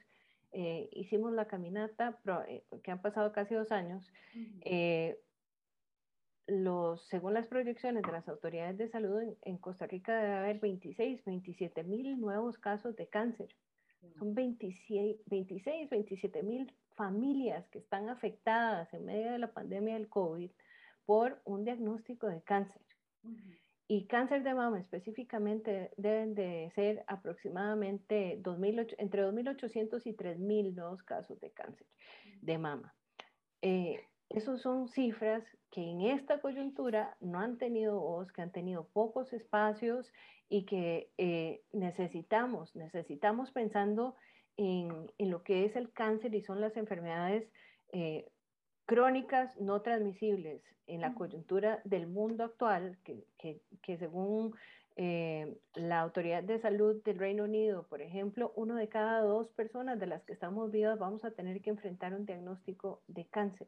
[0.53, 4.13] eh, hicimos la caminata, eh, que han pasado casi dos años,
[4.63, 5.19] eh,
[6.47, 11.25] los, según las proyecciones de las autoridades de salud en, Costa Rica debe haber 26,
[11.25, 13.49] 27 mil nuevos casos de cáncer.
[14.19, 20.09] Son 26, 26 27 mil familias que están afectadas en medio de la pandemia del
[20.09, 20.51] COVID
[21.07, 22.83] por un diagnóstico de cáncer.
[23.87, 31.03] Y cáncer de mama específicamente deben de ser aproximadamente 2008, entre 2.800 y 3.000 nuevos
[31.03, 31.87] casos de cáncer
[32.41, 32.95] de mama.
[33.61, 38.89] Eh, esos son cifras que en esta coyuntura no han tenido voz, que han tenido
[38.89, 40.11] pocos espacios
[40.49, 44.17] y que eh, necesitamos, necesitamos pensando
[44.57, 47.51] en, en, lo que es el cáncer y son las enfermedades
[47.93, 48.31] eh,
[48.87, 54.55] crónicas no transmisibles en la coyuntura del mundo actual, que, que, que según
[54.97, 59.99] eh, la Autoridad de Salud del Reino Unido, por ejemplo, uno de cada dos personas
[59.99, 63.67] de las que estamos vivas vamos a tener que enfrentar un diagnóstico de cáncer.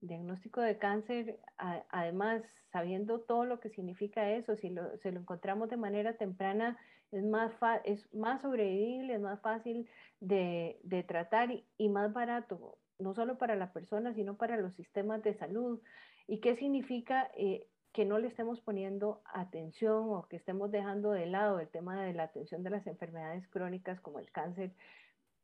[0.00, 2.42] Diagnóstico de cáncer, además,
[2.72, 6.78] sabiendo todo lo que significa eso, si lo, lo encontramos de manera temprana,
[7.12, 7.52] es más,
[7.84, 9.88] es más sobrevivible, es más fácil
[10.20, 14.74] de, de tratar y, y más barato no solo para la persona, sino para los
[14.74, 15.80] sistemas de salud.
[16.26, 21.26] ¿Y qué significa eh, que no le estemos poniendo atención o que estemos dejando de
[21.26, 24.72] lado el tema de la atención de las enfermedades crónicas como el cáncer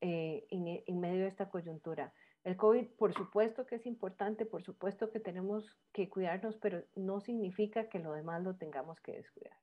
[0.01, 2.13] eh, en, en medio de esta coyuntura?
[2.45, 7.21] El COVID, por supuesto que es importante, por supuesto que tenemos que cuidarnos, pero no
[7.21, 9.57] significa que lo demás lo tengamos que descuidar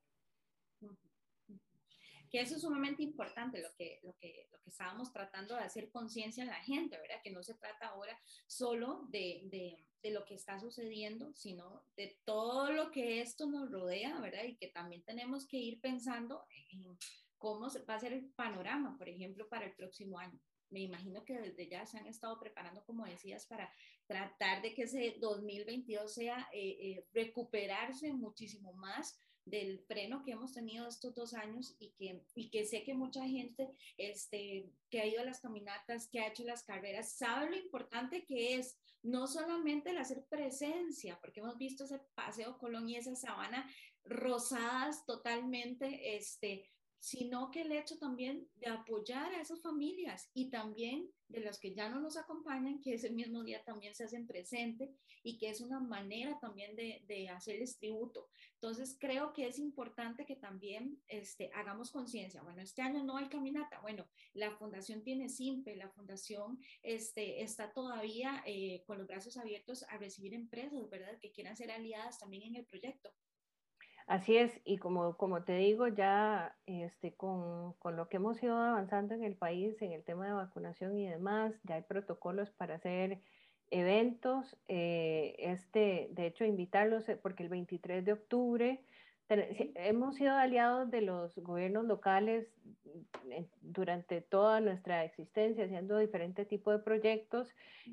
[2.33, 5.91] que eso es sumamente importante, lo que, lo que, lo que estábamos tratando de hacer
[5.91, 7.21] conciencia en la gente, ¿verdad?
[7.23, 12.19] Que no se trata ahora solo de, de, de, lo que está sucediendo, sino de
[12.25, 14.45] todo lo que esto nos rodea, ¿verdad?
[14.45, 16.97] Y que también tenemos que ir pensando en
[17.37, 20.39] cómo va a ser el panorama, por ejemplo, para el próximo año.
[20.71, 23.71] me imagino que desde ya se han estado preparando, como decías, para
[24.07, 30.53] tratar de que ese 2022 sea eh, eh, recuperarse muchísimo más del freno que hemos
[30.53, 35.05] tenido estos dos años y que, y que sé que mucha gente este, que ha
[35.05, 39.27] ido a las caminatas, que ha hecho las carreras, sabe lo importante que es no
[39.27, 43.69] solamente el hacer presencia, porque hemos visto ese paseo Colón y esa sabana
[44.05, 46.69] rosadas totalmente, este,
[47.03, 51.73] sino que el hecho también de apoyar a esas familias y también de los que
[51.73, 55.59] ya no nos acompañan, que ese mismo día también se hacen presente y que es
[55.59, 58.29] una manera también de, de hacerles tributo.
[58.53, 62.41] Entonces, creo que es importante que también este, hagamos conciencia.
[62.41, 63.81] Bueno, este año no hay caminata.
[63.81, 69.83] Bueno, la fundación tiene SIMPE, la fundación este, está todavía eh, con los brazos abiertos
[69.89, 71.19] a recibir empresas, ¿verdad?
[71.19, 73.13] Que quieran ser aliadas también en el proyecto.
[74.07, 78.57] Así es, y como, como te digo, ya este, con, con, lo que hemos ido
[78.57, 82.75] avanzando en el país en el tema de vacunación y demás, ya hay protocolos para
[82.75, 83.21] hacer
[83.71, 84.57] eventos.
[84.67, 88.83] Eh, este, de hecho, invitarlos, eh, porque el 23 de octubre
[89.75, 96.75] hemos sido aliados de los gobiernos locales mm, durante toda nuestra existencia, haciendo diferentes tipos
[96.75, 97.49] de proyectos.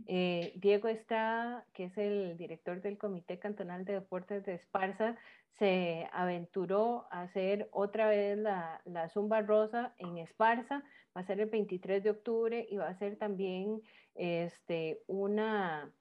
[0.07, 5.16] Eh, Diego Estrada, que es el director del Comité Cantonal de Deportes de Esparza,
[5.59, 10.82] se aventuró a hacer otra vez la, la Zumba Rosa en Esparza.
[11.14, 13.82] Va a ser el 23 de octubre y va a ser también
[14.14, 15.93] este, una,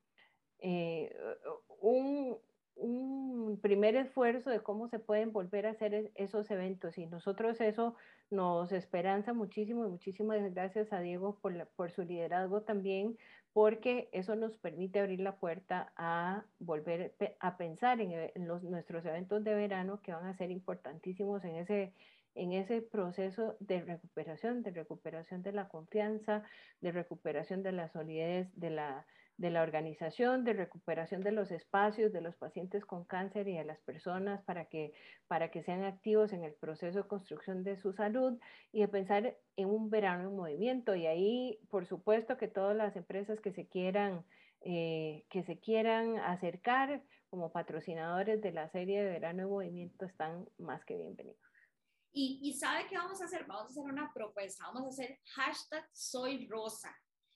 [0.60, 1.14] eh,
[1.82, 2.38] un,
[2.80, 7.96] un primer esfuerzo de cómo se pueden volver a hacer esos eventos y nosotros eso
[8.30, 13.18] nos esperanza muchísimo y muchísimas gracias a Diego por, por su liderazgo también
[13.54, 19.06] porque eso nos permite abrir la puerta a volver a pensar en, en los, nuestros
[19.06, 21.94] eventos de verano que van a ser importantísimos en ese,
[22.36, 26.44] en ese proceso de recuperación, de recuperación de la confianza,
[26.82, 29.06] de recuperación de la solidez de la,
[29.40, 33.64] de la organización, de recuperación de los espacios de los pacientes con cáncer y de
[33.64, 34.92] las personas para que,
[35.28, 38.38] para que sean activos en el proceso de construcción de su salud
[38.74, 40.94] y de pensar en un verano en movimiento.
[40.94, 44.26] Y ahí, por supuesto, que todas las empresas que se quieran,
[44.60, 50.50] eh, que se quieran acercar como patrocinadores de la serie de verano en movimiento están
[50.58, 51.40] más que bienvenidos.
[52.12, 53.46] Y, y sabe qué vamos a hacer?
[53.46, 55.88] Vamos a hacer una propuesta, vamos a hacer hashtag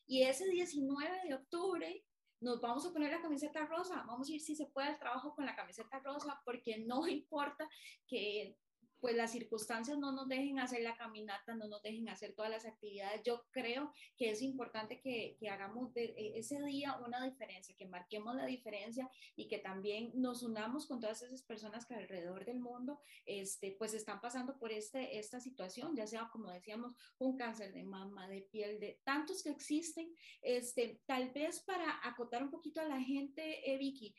[0.05, 2.05] y ese 19 de octubre
[2.41, 5.33] nos vamos a poner la camiseta rosa, vamos a ir si se puede al trabajo
[5.33, 7.67] con la camiseta rosa, porque no importa
[8.07, 8.57] que
[9.03, 12.65] pues las circunstancias no nos dejen hacer la caminata, no nos dejen hacer todas las
[12.65, 13.21] actividades.
[13.25, 17.85] Yo creo que es importante que, que hagamos de e, ese día una diferencia, que
[17.85, 22.61] marquemos la diferencia y que también nos unamos con todas esas personas que alrededor del
[22.61, 27.73] mundo este, pues están pasando por este, esta situación, ya sea como decíamos, un cáncer
[27.73, 30.15] de mama, de piel, de tantos que existen.
[30.41, 34.15] Este, tal vez para acotar un poquito a la gente, eh, Vicky,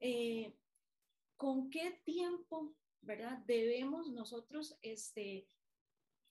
[0.00, 0.52] eh,
[1.36, 2.74] ¿con qué tiempo
[3.06, 3.38] ¿verdad?
[3.46, 5.46] Debemos nosotros, este,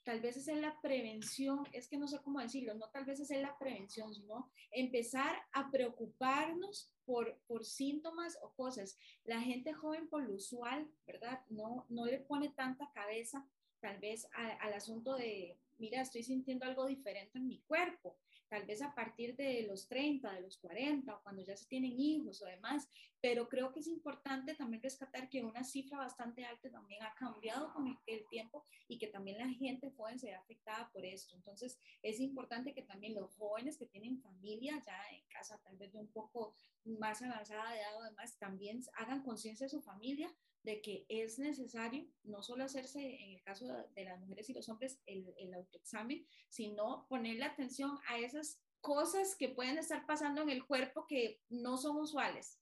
[0.03, 3.19] tal vez es en la prevención, es que no sé cómo decirlo, no tal vez
[3.19, 8.97] es en la prevención, sino empezar a preocuparnos por, por síntomas o cosas.
[9.23, 11.41] La gente joven por lo usual, ¿verdad?
[11.49, 13.47] No, no le pone tanta cabeza
[13.79, 18.81] tal vez al asunto de, mira, estoy sintiendo algo diferente en mi cuerpo tal vez
[18.81, 22.45] a partir de los 30, de los 40, o cuando ya se tienen hijos o
[22.45, 22.87] demás,
[23.19, 27.73] pero creo que es importante también rescatar que una cifra bastante alta también ha cambiado
[27.73, 31.35] con el, tiempo y que también la gente joven se ve afectada por esto.
[31.35, 35.91] Entonces, es importante que también los jóvenes que tienen familia ya en casa, tal vez
[35.93, 40.33] de un poco más avanzada de edad o demás, también hagan conciencia de su familia
[40.65, 43.65] de que es necesario no solo hacerse, en el caso
[43.95, 49.35] de las mujeres y los hombres, el, el autoexamen, sino ponerle atención a esas cosas
[49.35, 52.59] que pueden estar pasando en el cuerpo que no son usuales.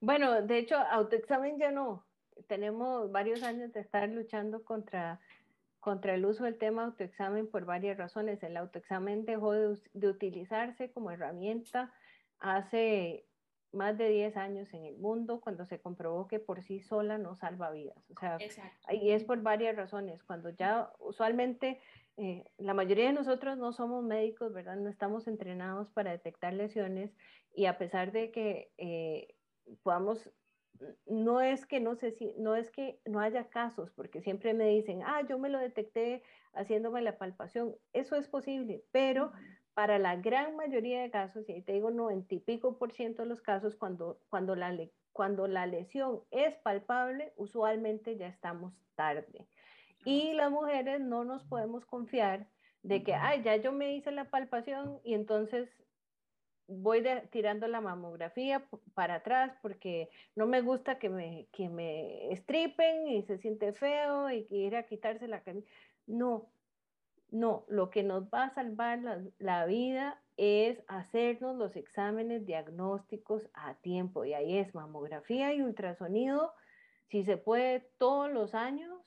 [0.00, 2.04] Bueno, de hecho, autoexamen ya no.
[2.48, 5.20] Tenemos varios años de estar luchando contra,
[5.78, 8.42] contra el uso del tema autoexamen por varias razones.
[8.42, 11.92] El autoexamen dejó de, de utilizarse como herramienta
[12.40, 13.26] hace
[13.72, 17.34] más de 10 años en el mundo cuando se comprobó que por sí sola no
[17.34, 17.96] salva vidas.
[18.10, 18.38] O sea,
[18.90, 20.22] y es por varias razones.
[20.22, 21.80] Cuando ya usualmente
[22.18, 24.76] eh, la mayoría de nosotros no somos médicos, ¿verdad?
[24.76, 27.14] No estamos entrenados para detectar lesiones
[27.54, 29.34] y a pesar de que eh,
[29.82, 30.30] podamos,
[31.06, 34.68] no es que no sé si, no es que no haya casos, porque siempre me
[34.68, 37.74] dicen, ah, yo me lo detecté haciéndome la palpación.
[37.94, 39.32] Eso es posible, pero
[39.74, 43.28] para la gran mayoría de casos, y te digo 90 y pico por ciento de
[43.28, 44.76] los casos, cuando, cuando, la,
[45.12, 49.46] cuando la lesión es palpable, usualmente ya estamos tarde.
[50.04, 52.48] Y las mujeres no nos podemos confiar
[52.82, 55.68] de que, ay, ya yo me hice la palpación y entonces
[56.66, 63.08] voy tirando la mamografía para atrás porque no me gusta que me, que me estripen
[63.08, 65.68] y se siente feo y que ir a quitarse la camisa.
[66.06, 66.50] No,
[67.32, 69.00] no, lo que nos va a salvar
[69.38, 76.52] la, vida es hacernos los exámenes diagnósticos a tiempo y ahí es mamografía y ultrasonido,
[77.08, 79.00] si se puede todos los años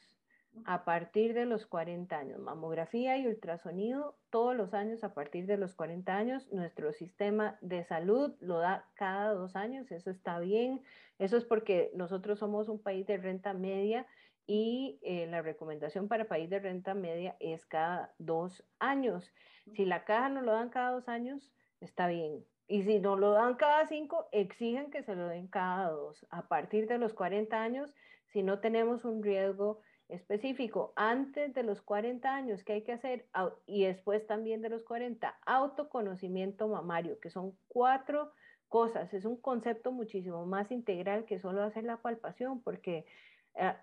[0.66, 2.40] a partir de los 40 años.
[2.40, 6.52] Mamografía y ultrasonido todos los años a partir de los 40 años.
[6.52, 10.82] Nuestro sistema de salud lo da cada dos años, eso está bien.
[11.20, 14.08] Eso es porque nosotros somos un país de renta media
[14.48, 19.34] y eh, la recomendación para país de renta media es cada dos años.
[19.74, 22.46] Si la caja no lo dan cada dos años, está bien.
[22.68, 26.26] Y si no lo dan cada cinco, exigen que se lo den cada dos.
[26.30, 27.94] A partir de los 40 años,
[28.28, 29.80] si no tenemos un riesgo
[30.10, 33.28] específico antes de los 40 años que hay que hacer
[33.66, 38.32] y después también de los 40, autoconocimiento mamario, que son cuatro
[38.68, 39.14] cosas.
[39.14, 43.06] Es un concepto muchísimo más integral que solo hacer la palpación, porque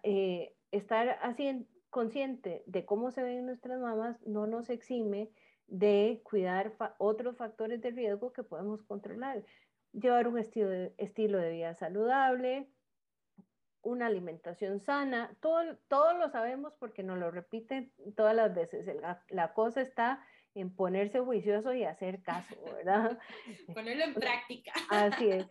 [0.02, 5.30] eh, estar así consciente de cómo se ven nuestras mamas no nos exime
[5.66, 9.44] de cuidar otros factores de riesgo que podemos controlar.
[9.92, 12.68] Llevar un estilo de, estilo de vida saludable,
[13.82, 18.86] una alimentación sana, todo, todo lo sabemos porque nos lo repiten todas las veces.
[19.30, 23.18] La, cosa está en ponerse juicioso y hacer caso, ¿verdad?
[23.74, 24.72] Ponerlo en práctica.
[24.88, 25.46] Así es.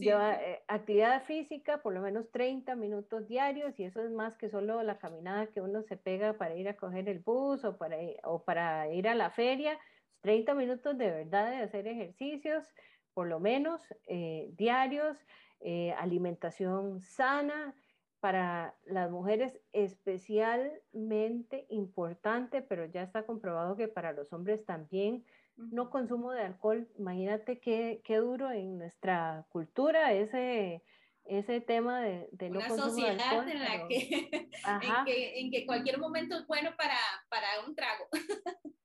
[0.00, 4.48] Lleva eh, actividad física, por lo menos 30 minutos diarios, y eso es más que
[4.48, 7.96] solo la caminada que uno se pega para ir a coger el bus o para,
[8.24, 9.78] o para ir a la feria.
[10.22, 12.66] 30 minutos de verdad de hacer ejercicios,
[13.14, 15.18] por lo menos eh, diarios.
[15.62, 17.74] Eh, alimentación sana
[18.20, 25.22] para las mujeres especialmente importante, pero ya está comprobado que para los hombres también.
[25.70, 30.82] No consumo de alcohol, imagínate qué, qué duro en nuestra cultura ese,
[31.24, 33.48] ese tema de, de no consumo de alcohol.
[33.48, 34.30] En, la que,
[34.66, 36.96] en, que, en que cualquier momento es bueno para,
[37.28, 38.06] para un trago.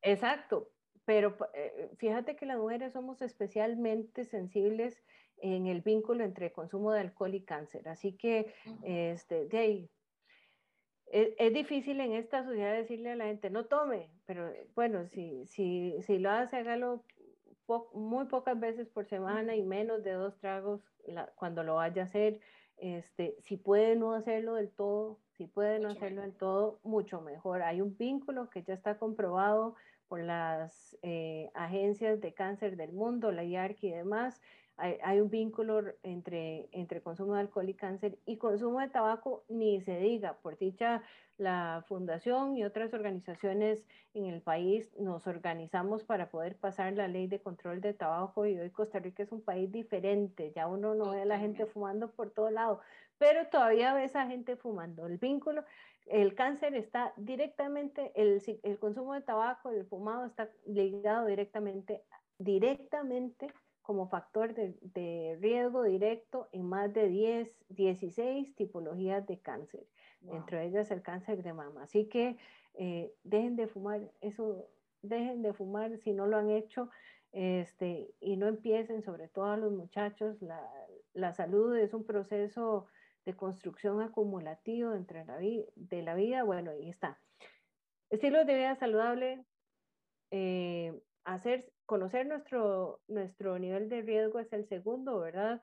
[0.02, 0.70] Exacto,
[1.06, 5.02] pero eh, fíjate que las mujeres somos especialmente sensibles
[5.38, 7.88] en el vínculo entre consumo de alcohol y cáncer.
[7.88, 8.54] Así que,
[8.84, 9.90] este, de ahí,
[11.08, 15.46] e, es, difícil en esta sociedad decirle a la gente, no tome, pero bueno, si,
[15.46, 17.04] si, si lo hace, hágalo
[17.94, 20.82] muy pocas veces por semana y menos de dos tragos
[21.36, 22.40] cuando lo vaya a hacer.
[22.78, 27.64] Este, si puede no hacerlo del todo, si puede no hacerlo del todo, mucho mejor.
[27.64, 29.76] Hay un vínculo que ya está comprobado
[30.08, 34.42] por las eh, agencias de cáncer del mundo, la IARC y demás,
[34.78, 39.80] hay, un vínculo entre, entre consumo de alcohol y cáncer y consumo de tabaco, ni
[39.82, 40.34] se diga.
[40.42, 41.02] Por dicha,
[41.38, 47.28] la Fundación y otras organizaciones en el país nos organizamos para poder pasar la ley
[47.28, 50.52] de control de tabaco y hoy Costa Rica es un país diferente.
[50.54, 52.82] Ya uno no ve a la gente fumando por todo lado,
[53.18, 55.06] pero todavía ve a esa gente fumando.
[55.06, 55.64] El vínculo,
[56.08, 62.04] el cáncer está directamente, el, el consumo de tabaco, el fumado está ligado directamente,
[62.38, 63.54] directamente
[63.86, 69.86] como factor de, riesgo directo en más de 10, 16 tipologías de cáncer,
[70.28, 71.84] entre ellas el cáncer de mama.
[71.84, 72.38] Así que
[72.74, 74.68] eh, dejen de fumar, eso,
[75.02, 76.90] dejen de fumar si no lo han hecho
[77.32, 80.62] este, y no empiecen, sobre todo a los muchachos, la,
[81.14, 82.88] la salud es un proceso
[83.26, 86.44] de construcción acumulativo entre la de la vida.
[86.44, 87.20] Bueno, ahí está.
[88.10, 89.46] Estilos de vida saludable,
[90.32, 95.62] eh, hacer, conocer nuestro, nuestro nivel de riesgo es el segundo, ¿verdad?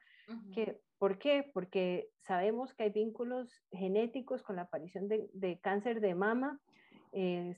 [0.54, 1.50] que, ¿Por qué?
[1.52, 6.60] Porque sabemos que hay vínculos genéticos con la aparición de, de cáncer de mama.
[7.12, 7.56] Eh,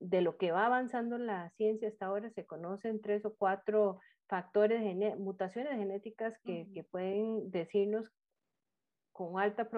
[0.00, 4.82] de lo que va avanzando la ciencia hasta ahora, se conocen tres o cuatro factores,
[5.18, 8.10] mutaciones genéticas que, que, pueden decirnos
[9.12, 9.68] con alta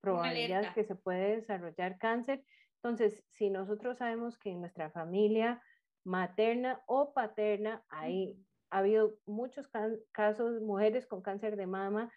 [0.00, 2.42] probabilidad que se puede desarrollar cáncer.
[2.76, 5.62] Entonces, si nosotros sabemos que en nuestra familia
[6.04, 7.84] materna o paterna.
[7.88, 8.36] Ahí
[8.70, 9.68] ha habido muchos
[10.12, 12.12] casos, mujeres con cáncer de mama,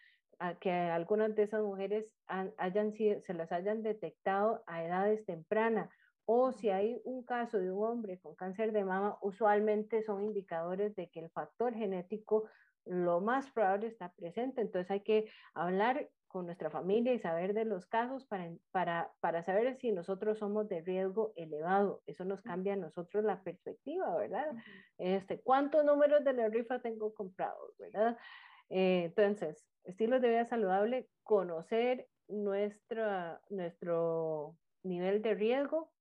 [0.60, 5.90] que algunas de esas mujeres hayan se las hayan detectado a edades tempranas.
[6.26, 10.96] O si hay un caso de un hombre con cáncer de mama, usualmente son indicadores
[10.96, 12.50] de que el factor genético
[12.86, 14.62] lo más probable está presente.
[14.62, 19.44] Entonces hay que hablar con nuestra familia y saber de los casos para, para, para
[19.44, 22.02] saber si nosotros somos de riesgo elevado.
[22.06, 24.54] Eso nos cambia a nosotros la perspectiva, ¿verdad?
[24.98, 28.18] Este, ¿Cuántos números de la rifa tengo comprados, verdad?
[28.70, 35.92] Eh, entonces, estilos de vida saludable, conocer nuestra, nuestro nivel de riesgo,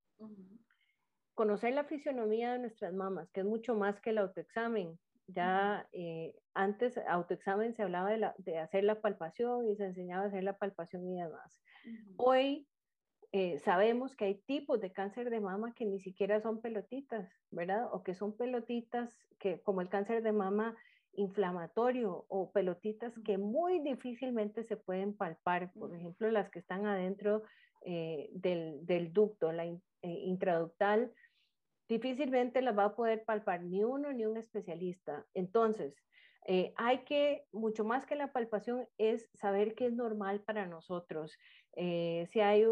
[1.35, 4.99] conocer la fisionomía de nuestras mamas, que es mucho más que el autoexamen.
[5.29, 10.29] Ya eh, antes autoexamen se hablaba de, de, hacer la palpación y se enseñaba a
[10.29, 11.61] hacer la palpación y demás.
[12.17, 12.69] Hoy
[13.33, 17.89] eh, sabemos que hay tipos de cáncer de mama que ni siquiera son pelotitas, ¿verdad?
[17.93, 20.77] O que son pelotitas que como el cáncer de mama
[21.13, 27.43] inflamatorio o pelotitas que muy difícilmente se pueden palpar, por ejemplo, las que están adentro
[27.85, 31.13] eh, del, ducto, la eh, intraductal,
[31.89, 35.27] difícilmente las va a poder palpar ni uno ni un especialista.
[35.35, 35.95] Entonces,
[36.47, 41.37] eh, hay que, mucho más que la palpación, es saber qué es normal para nosotros.
[41.75, 42.65] si hay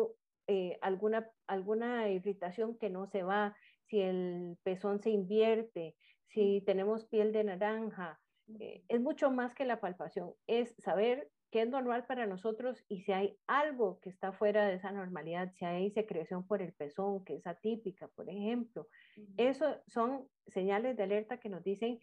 [0.81, 3.57] alguna, alguna irritación que no se va,
[3.87, 5.97] si el pezón se invierte,
[6.27, 8.21] si tenemos piel de naranja,
[8.59, 13.03] eh, es mucho más que la palpación, es saber qué es normal para nosotros y
[13.03, 17.25] si hay algo que está fuera de esa normalidad, si hay secreción por el pezón,
[17.25, 18.89] que es atípica, por ejemplo.
[19.37, 22.01] Eso son señales de alerta que nos dicen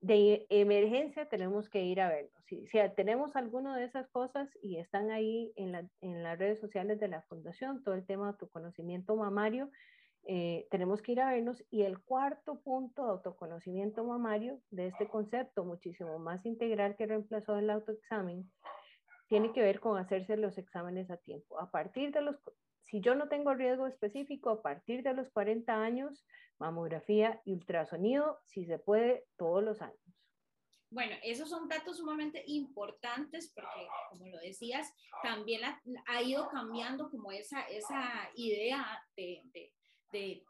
[0.00, 2.32] de emergencia tenemos que ir a verlo.
[2.46, 6.58] Si, si tenemos alguna de esas cosas y están ahí en, la, en las redes
[6.58, 9.70] sociales de la fundación, todo el tema de autoconocimiento mamario,
[10.24, 11.64] eh, tenemos que ir a vernos.
[11.70, 17.56] Y el cuarto punto de autoconocimiento mamario de este concepto, muchísimo más integral que reemplazó
[17.58, 18.50] el autoexamen,
[19.28, 21.60] tiene que ver con hacerse los exámenes a tiempo.
[21.60, 22.36] A partir de los,
[22.82, 26.24] si yo no tengo riesgo específico, a partir de los 40 años,
[26.58, 30.00] mamografía y ultrasonido, si se puede, todos los años.
[30.90, 34.90] Bueno, esos son datos sumamente importantes porque, como lo decías,
[35.22, 35.60] también
[36.06, 39.74] ha, ido cambiando como esa, esa idea de, de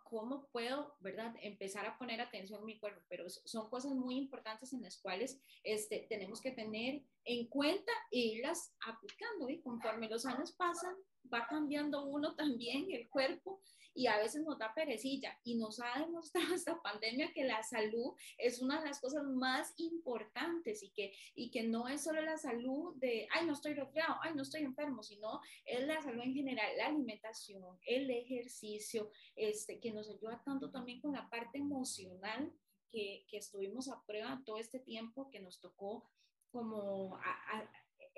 [0.05, 4.73] cómo puedo, ¿verdad?, empezar a poner atención en mi cuerpo, pero son cosas muy importantes
[4.73, 10.27] en las cuales este, tenemos que tener en cuenta e irlas aplicando y conforme los
[10.27, 10.95] años pasan,
[11.33, 13.61] va cambiando uno también el cuerpo
[13.99, 18.15] y a veces nos da perecilla y nos ha demostrado esta pandemia que la salud
[18.39, 22.39] es una de las cosas más importantes y que, y que no es solo la
[22.39, 26.33] salud de, ay, no estoy resfriado, ay, no estoy enfermo, sino es la salud en
[26.33, 32.53] general, la alimentación, el ejercicio, este, que nos ayuda tanto también con la parte emocional
[32.91, 36.09] que, que estuvimos a prueba todo este tiempo que nos tocó
[36.53, 37.69] como a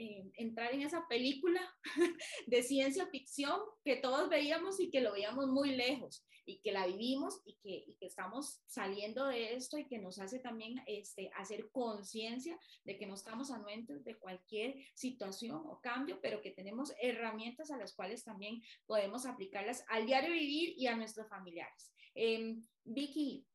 [0.00, 1.60] eh, entrar en esa película
[2.46, 6.86] de ciencia ficción que todos veíamos y que lo veíamos muy lejos y que la
[6.86, 11.30] vivimos y que, y que estamos saliendo de esto y que nos hace también este,
[11.36, 16.94] hacer conciencia de que no estamos anuentes de cualquier situación o cambio, pero que tenemos
[17.02, 21.92] herramientas a las cuales también podemos aplicarlas al diario vivir y a nuestros familiares.
[22.14, 23.46] Eh, Vicky,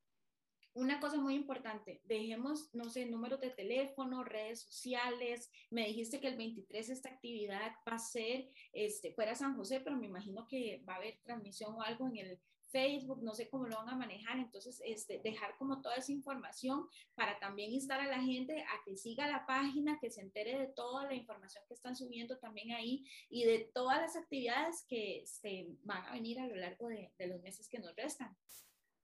[0.76, 5.50] una cosa muy importante, dejemos, no sé, números de teléfono, redes sociales.
[5.72, 9.96] Me dijiste que el 23 esta actividad va a ser este, fuera San José, pero
[9.96, 12.40] me imagino que va a haber transmisión o algo en el
[12.72, 14.38] Facebook, no sé cómo lo van a manejar.
[14.38, 18.98] Entonces, este, dejar como toda esa información para también instar a la gente a que
[18.98, 23.06] siga la página, que se entere de toda la información que están subiendo también ahí
[23.30, 27.42] y de todas las actividades que se van a venir a lo largo de los
[27.42, 28.36] meses que nos restan.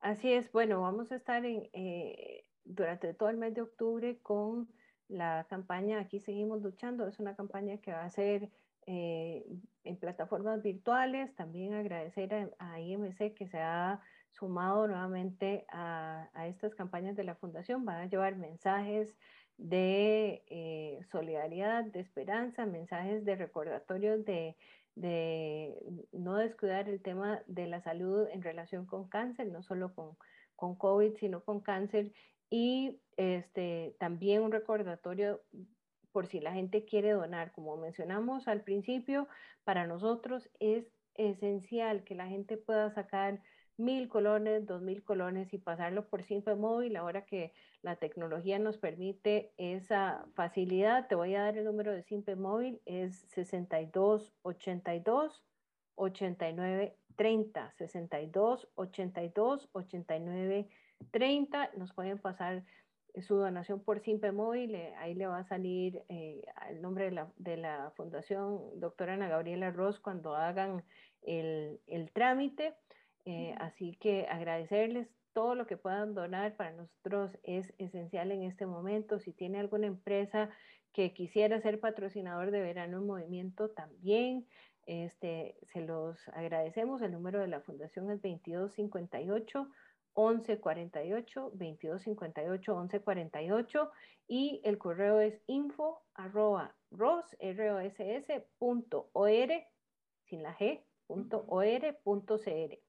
[0.02, 4.68] Así es, bueno, vamos a estar en, eh, durante todo el mes de octubre con
[5.08, 7.08] la campaña Aquí Seguimos Luchando.
[7.08, 8.50] Es una campaña que va a ser
[8.88, 9.46] eh,
[9.84, 11.36] en plataformas virtuales.
[11.36, 17.86] También agradecer a, IMC que se ha sumado nuevamente a, estas campañas de la Fundación.
[17.86, 19.16] Van a llevar mensajes
[19.58, 24.58] de eh, solidaridad, de esperanza, mensajes de recordatorios de
[24.96, 25.76] de
[26.12, 30.18] no descuidar el tema de la salud en relación con cáncer, no solo con,
[30.56, 32.12] con COVID, sino con cáncer.
[32.50, 35.42] Y este, también un recordatorio
[36.12, 37.52] por si la gente quiere donar.
[37.52, 39.28] Como mencionamos al principio,
[39.64, 40.86] para nosotros es
[41.16, 43.42] esencial que la gente pueda sacar
[43.82, 48.78] mil colones, dos mil colones y pasarlo por Simple Móvil, ahora que la tecnología nos
[48.78, 51.08] permite esa facilidad.
[51.08, 55.44] Te voy a dar el número de Simple Móvil, es 62 82
[55.96, 60.70] 89 30, 62 82 89
[61.12, 61.72] 30.
[61.76, 62.64] Nos pueden pasar
[63.20, 67.12] su donación por Simple Móvil, eh, ahí le va a salir eh, el nombre de
[67.12, 70.84] la, de la, Fundación Doctora Ana Gabriela Ross cuando hagan
[71.22, 72.74] el, el trámite.
[73.26, 78.66] Eh, así que agradecerles todo lo que puedan donar para nosotros es esencial en este
[78.66, 79.20] momento.
[79.20, 80.50] Si tiene alguna empresa
[80.94, 84.46] que quisiera ser patrocinador de Verano en Movimiento, también
[84.86, 87.02] este, se los agradecemos.
[87.02, 89.68] El número de la fundación es 2258.
[90.14, 93.92] 1148 2258 1148
[94.28, 97.26] y el correo es info arroba ros,
[100.26, 102.80] sin la g, punto, cr.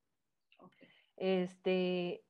[1.22, 2.24] Este,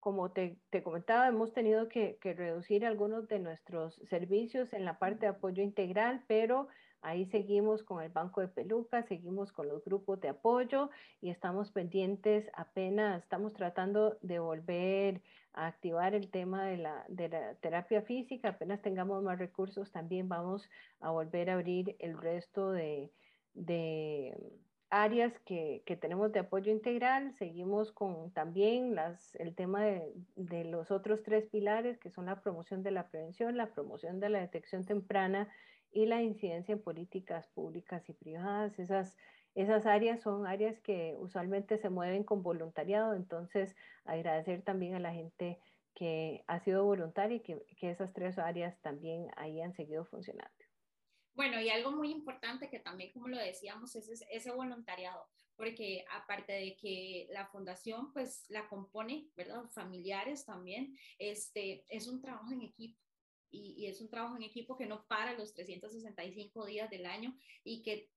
[0.00, 5.32] como te, comentaba, hemos tenido que, reducir algunos de nuestros servicios en la parte de
[5.32, 6.68] apoyo integral, pero
[7.02, 10.88] ahí seguimos con el banco de pelucas, seguimos con los grupos de apoyo
[11.20, 15.20] y estamos pendientes, apenas estamos tratando de volver
[15.52, 17.04] a activar el tema de la,
[17.60, 20.70] terapia física, apenas tengamos más recursos, también vamos
[21.00, 23.12] a volver a abrir el resto de
[24.90, 27.32] áreas que, tenemos de apoyo integral.
[27.38, 32.40] Seguimos con también las, el tema de, de, los otros tres pilares, que son la
[32.40, 35.48] promoción de la prevención, la promoción de la detección temprana
[35.92, 38.78] y la incidencia en políticas públicas y privadas.
[38.78, 39.16] Esas,
[39.54, 45.12] esas áreas son áreas que usualmente se mueven con voluntariado, entonces agradecer también a la
[45.12, 45.58] gente
[45.94, 50.59] que ha sido voluntaria y que, que esas tres áreas también ahí han seguido funcionando.
[51.34, 55.26] Bueno, y algo muy importante que también, como lo decíamos, es ese voluntariado,
[55.56, 59.64] porque aparte de que la fundación, pues la compone, ¿verdad?
[59.70, 62.98] Familiares también, este, es un trabajo en equipo.
[63.52, 67.36] Y, y es un trabajo en equipo que no para los 365 días del año
[67.64, 68.08] y que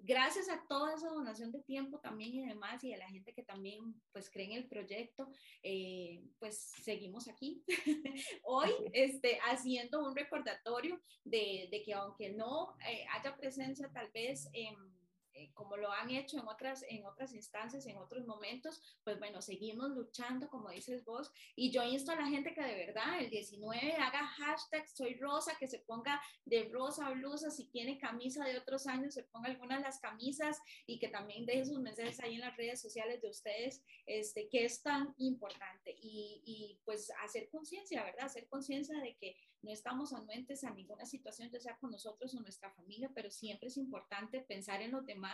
[0.00, 3.42] gracias a toda esa donación de tiempo también y demás y a la gente que
[3.42, 5.30] también pues cree en el proyecto,
[5.62, 7.62] eh, pues seguimos aquí
[8.44, 14.48] hoy este, haciendo un recordatorio de, de que aunque no eh, haya presencia tal vez
[14.52, 14.97] en
[15.38, 19.40] eh, como lo han hecho en otras, en otras instancias, en otros momentos, pues bueno,
[19.40, 23.30] seguimos luchando, como dices vos, y yo insto a la gente que de verdad el
[23.30, 28.58] 19 haga hashtag soy rosa, que se ponga de rosa blusa, si tiene camisa de
[28.58, 32.34] otros años, se ponga algunas de las camisas y que también deje sus mensajes ahí
[32.34, 37.48] en las redes sociales de ustedes, este, que es tan importante, y, y pues hacer
[37.50, 38.26] conciencia, ¿verdad?
[38.26, 42.40] Hacer conciencia de que no estamos anuentes a ninguna situación, ya sea con nosotros o
[42.40, 45.27] nuestra familia, pero siempre es importante pensar en los demás,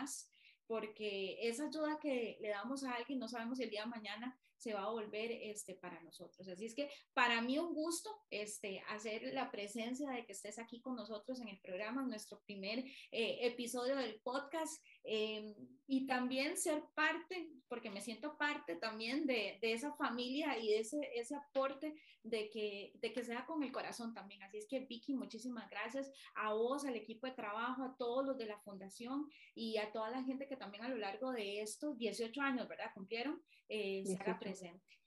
[0.66, 4.38] porque esa ayuda que le damos a alguien, no sabemos si el día de mañana
[4.56, 6.48] se va a volver este, para nosotros.
[6.48, 10.80] Así es que para mí un gusto este, hacer la presencia de que estés aquí
[10.80, 15.54] con nosotros en el programa, en nuestro primer eh, episodio del podcast eh,
[15.86, 20.78] y también ser parte, porque me siento parte también de, de esa familia y de
[20.78, 24.42] ese, ese aporte de que, de que sea con el corazón también.
[24.42, 28.38] Así es que Vicky, muchísimas gracias a vos, al equipo de trabajo, a todos los
[28.38, 31.98] de la fundación y a toda la gente que también a lo largo de estos
[31.98, 32.90] 18 años, ¿verdad?
[32.94, 34.98] Cumplieron, eh, se haga presente.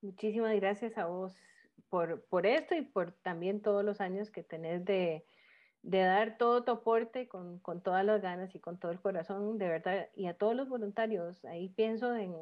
[0.00, 1.34] Muchísimas gracias a vos
[1.88, 5.26] por, por esto y por también todos los años que tenés de,
[5.82, 9.58] de dar todo tu aporte con, con, todas las ganas y con todo el corazón,
[9.58, 11.44] de verdad, y a todos los voluntarios.
[11.44, 12.34] Ahí pienso en,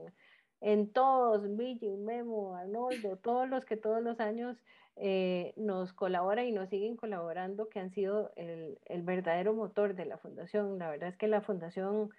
[0.61, 4.57] en todos, Billy, Memo, Arnoldo, todos los que todos los años
[4.97, 10.07] eh, nos colaboran y nos siguen colaborando, que han sido el, el, verdadero motor de
[10.07, 10.79] la fundación.
[10.79, 12.11] La verdad es que la fundación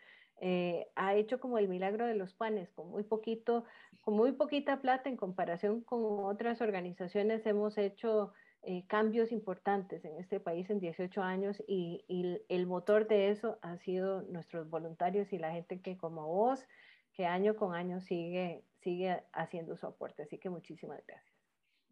[0.42, 3.66] eh, ha hecho como el milagro de los panes, con muy poquito,
[4.02, 8.32] con muy poquita plata en comparación con otras organizaciones hemos hecho
[8.64, 13.58] eh, cambios importantes en este país en 18 años y, y, el motor de eso
[13.62, 16.66] ha sido nuestros voluntarios y la gente que como vos,
[17.14, 20.24] que año con año sigue, sigue haciendo su aporte.
[20.24, 21.40] Así que muchísimas gracias.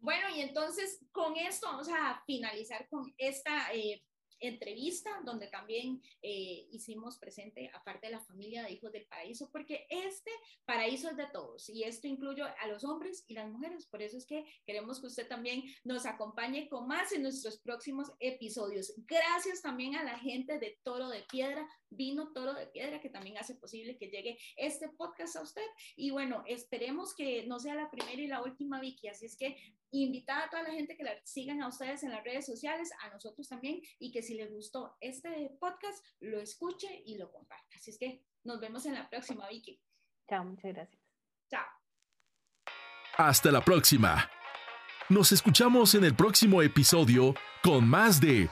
[0.00, 4.02] Bueno, y entonces con esto vamos a finalizar con esta eh,
[4.40, 9.86] entrevista donde también eh, hicimos presente, aparte de la familia de Hijos del Paraíso, porque
[9.90, 10.30] este
[10.64, 13.86] paraíso es de todos y esto incluye a los hombres y las mujeres.
[13.86, 18.12] Por eso es que queremos que usted también nos acompañe con más en nuestros próximos
[18.20, 18.94] episodios.
[19.06, 23.38] Gracias también a la gente de Toro de Piedra, Vino Toro de Piedra, que también
[23.38, 25.66] hace posible que llegue este podcast a usted.
[25.96, 29.08] Y bueno, esperemos que no sea la primera y la última, Vicky.
[29.08, 29.56] Así es que
[29.90, 33.10] invitar a toda la gente que la sigan a ustedes en las redes sociales, a
[33.10, 37.76] nosotros también, y que si les gustó este podcast, lo escuche y lo comparta.
[37.76, 39.80] Así es que nos vemos en la próxima, Vicky.
[40.28, 41.02] Chao, muchas gracias.
[41.50, 41.66] Chao.
[43.16, 44.30] Hasta la próxima.
[45.08, 48.48] Nos escuchamos en el próximo episodio con más de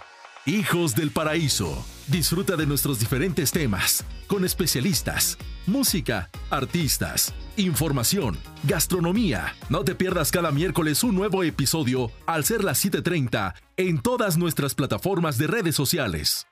[0.47, 1.85] Hijos del Paraíso.
[2.09, 9.55] Disfruta de nuestros diferentes temas, con especialistas, música, artistas, información, gastronomía.
[9.69, 14.75] No te pierdas cada miércoles un nuevo episodio al ser las 7.30 en todas nuestras
[14.75, 16.47] plataformas de redes sociales.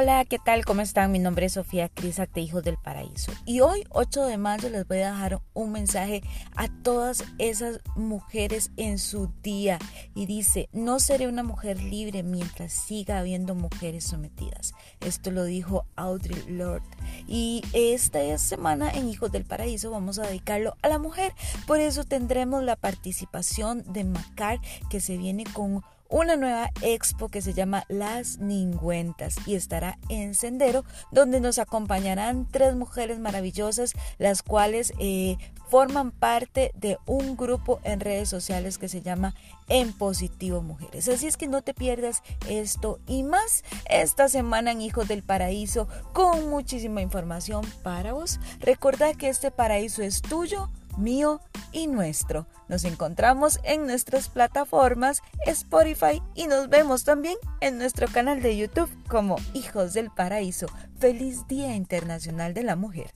[0.00, 0.64] Hola, ¿qué tal?
[0.64, 1.10] ¿Cómo están?
[1.10, 3.32] Mi nombre es Sofía Cris de Hijos del Paraíso.
[3.44, 6.22] Y hoy, 8 de mayo, les voy a dejar un mensaje
[6.54, 9.80] a todas esas mujeres en su día.
[10.14, 14.72] Y dice, no seré una mujer libre mientras siga habiendo mujeres sometidas.
[15.00, 16.86] Esto lo dijo Audre Lorde.
[17.26, 21.32] y esta semana en Hijos del Paraíso vamos a dedicarlo a la mujer.
[21.66, 27.42] Por eso tendremos la participación de Macar que se viene con una nueva expo que
[27.42, 34.42] se llama Las Ningüentas y estará en Sendero, donde nos acompañarán tres mujeres maravillosas, las
[34.42, 35.36] cuales eh,
[35.68, 39.34] forman parte de un grupo en redes sociales que se llama
[39.68, 41.08] En Positivo Mujeres.
[41.08, 45.88] Así es que no te pierdas esto y más esta semana en Hijos del Paraíso
[46.14, 48.40] con muchísima información para vos.
[48.60, 51.40] Recordad que este paraíso es tuyo mío
[51.72, 52.46] y nuestro.
[52.68, 58.90] Nos encontramos en nuestras plataformas Spotify y nos vemos también en nuestro canal de YouTube
[59.08, 60.66] como Hijos del Paraíso.
[60.98, 63.12] Feliz Día Internacional de la Mujer.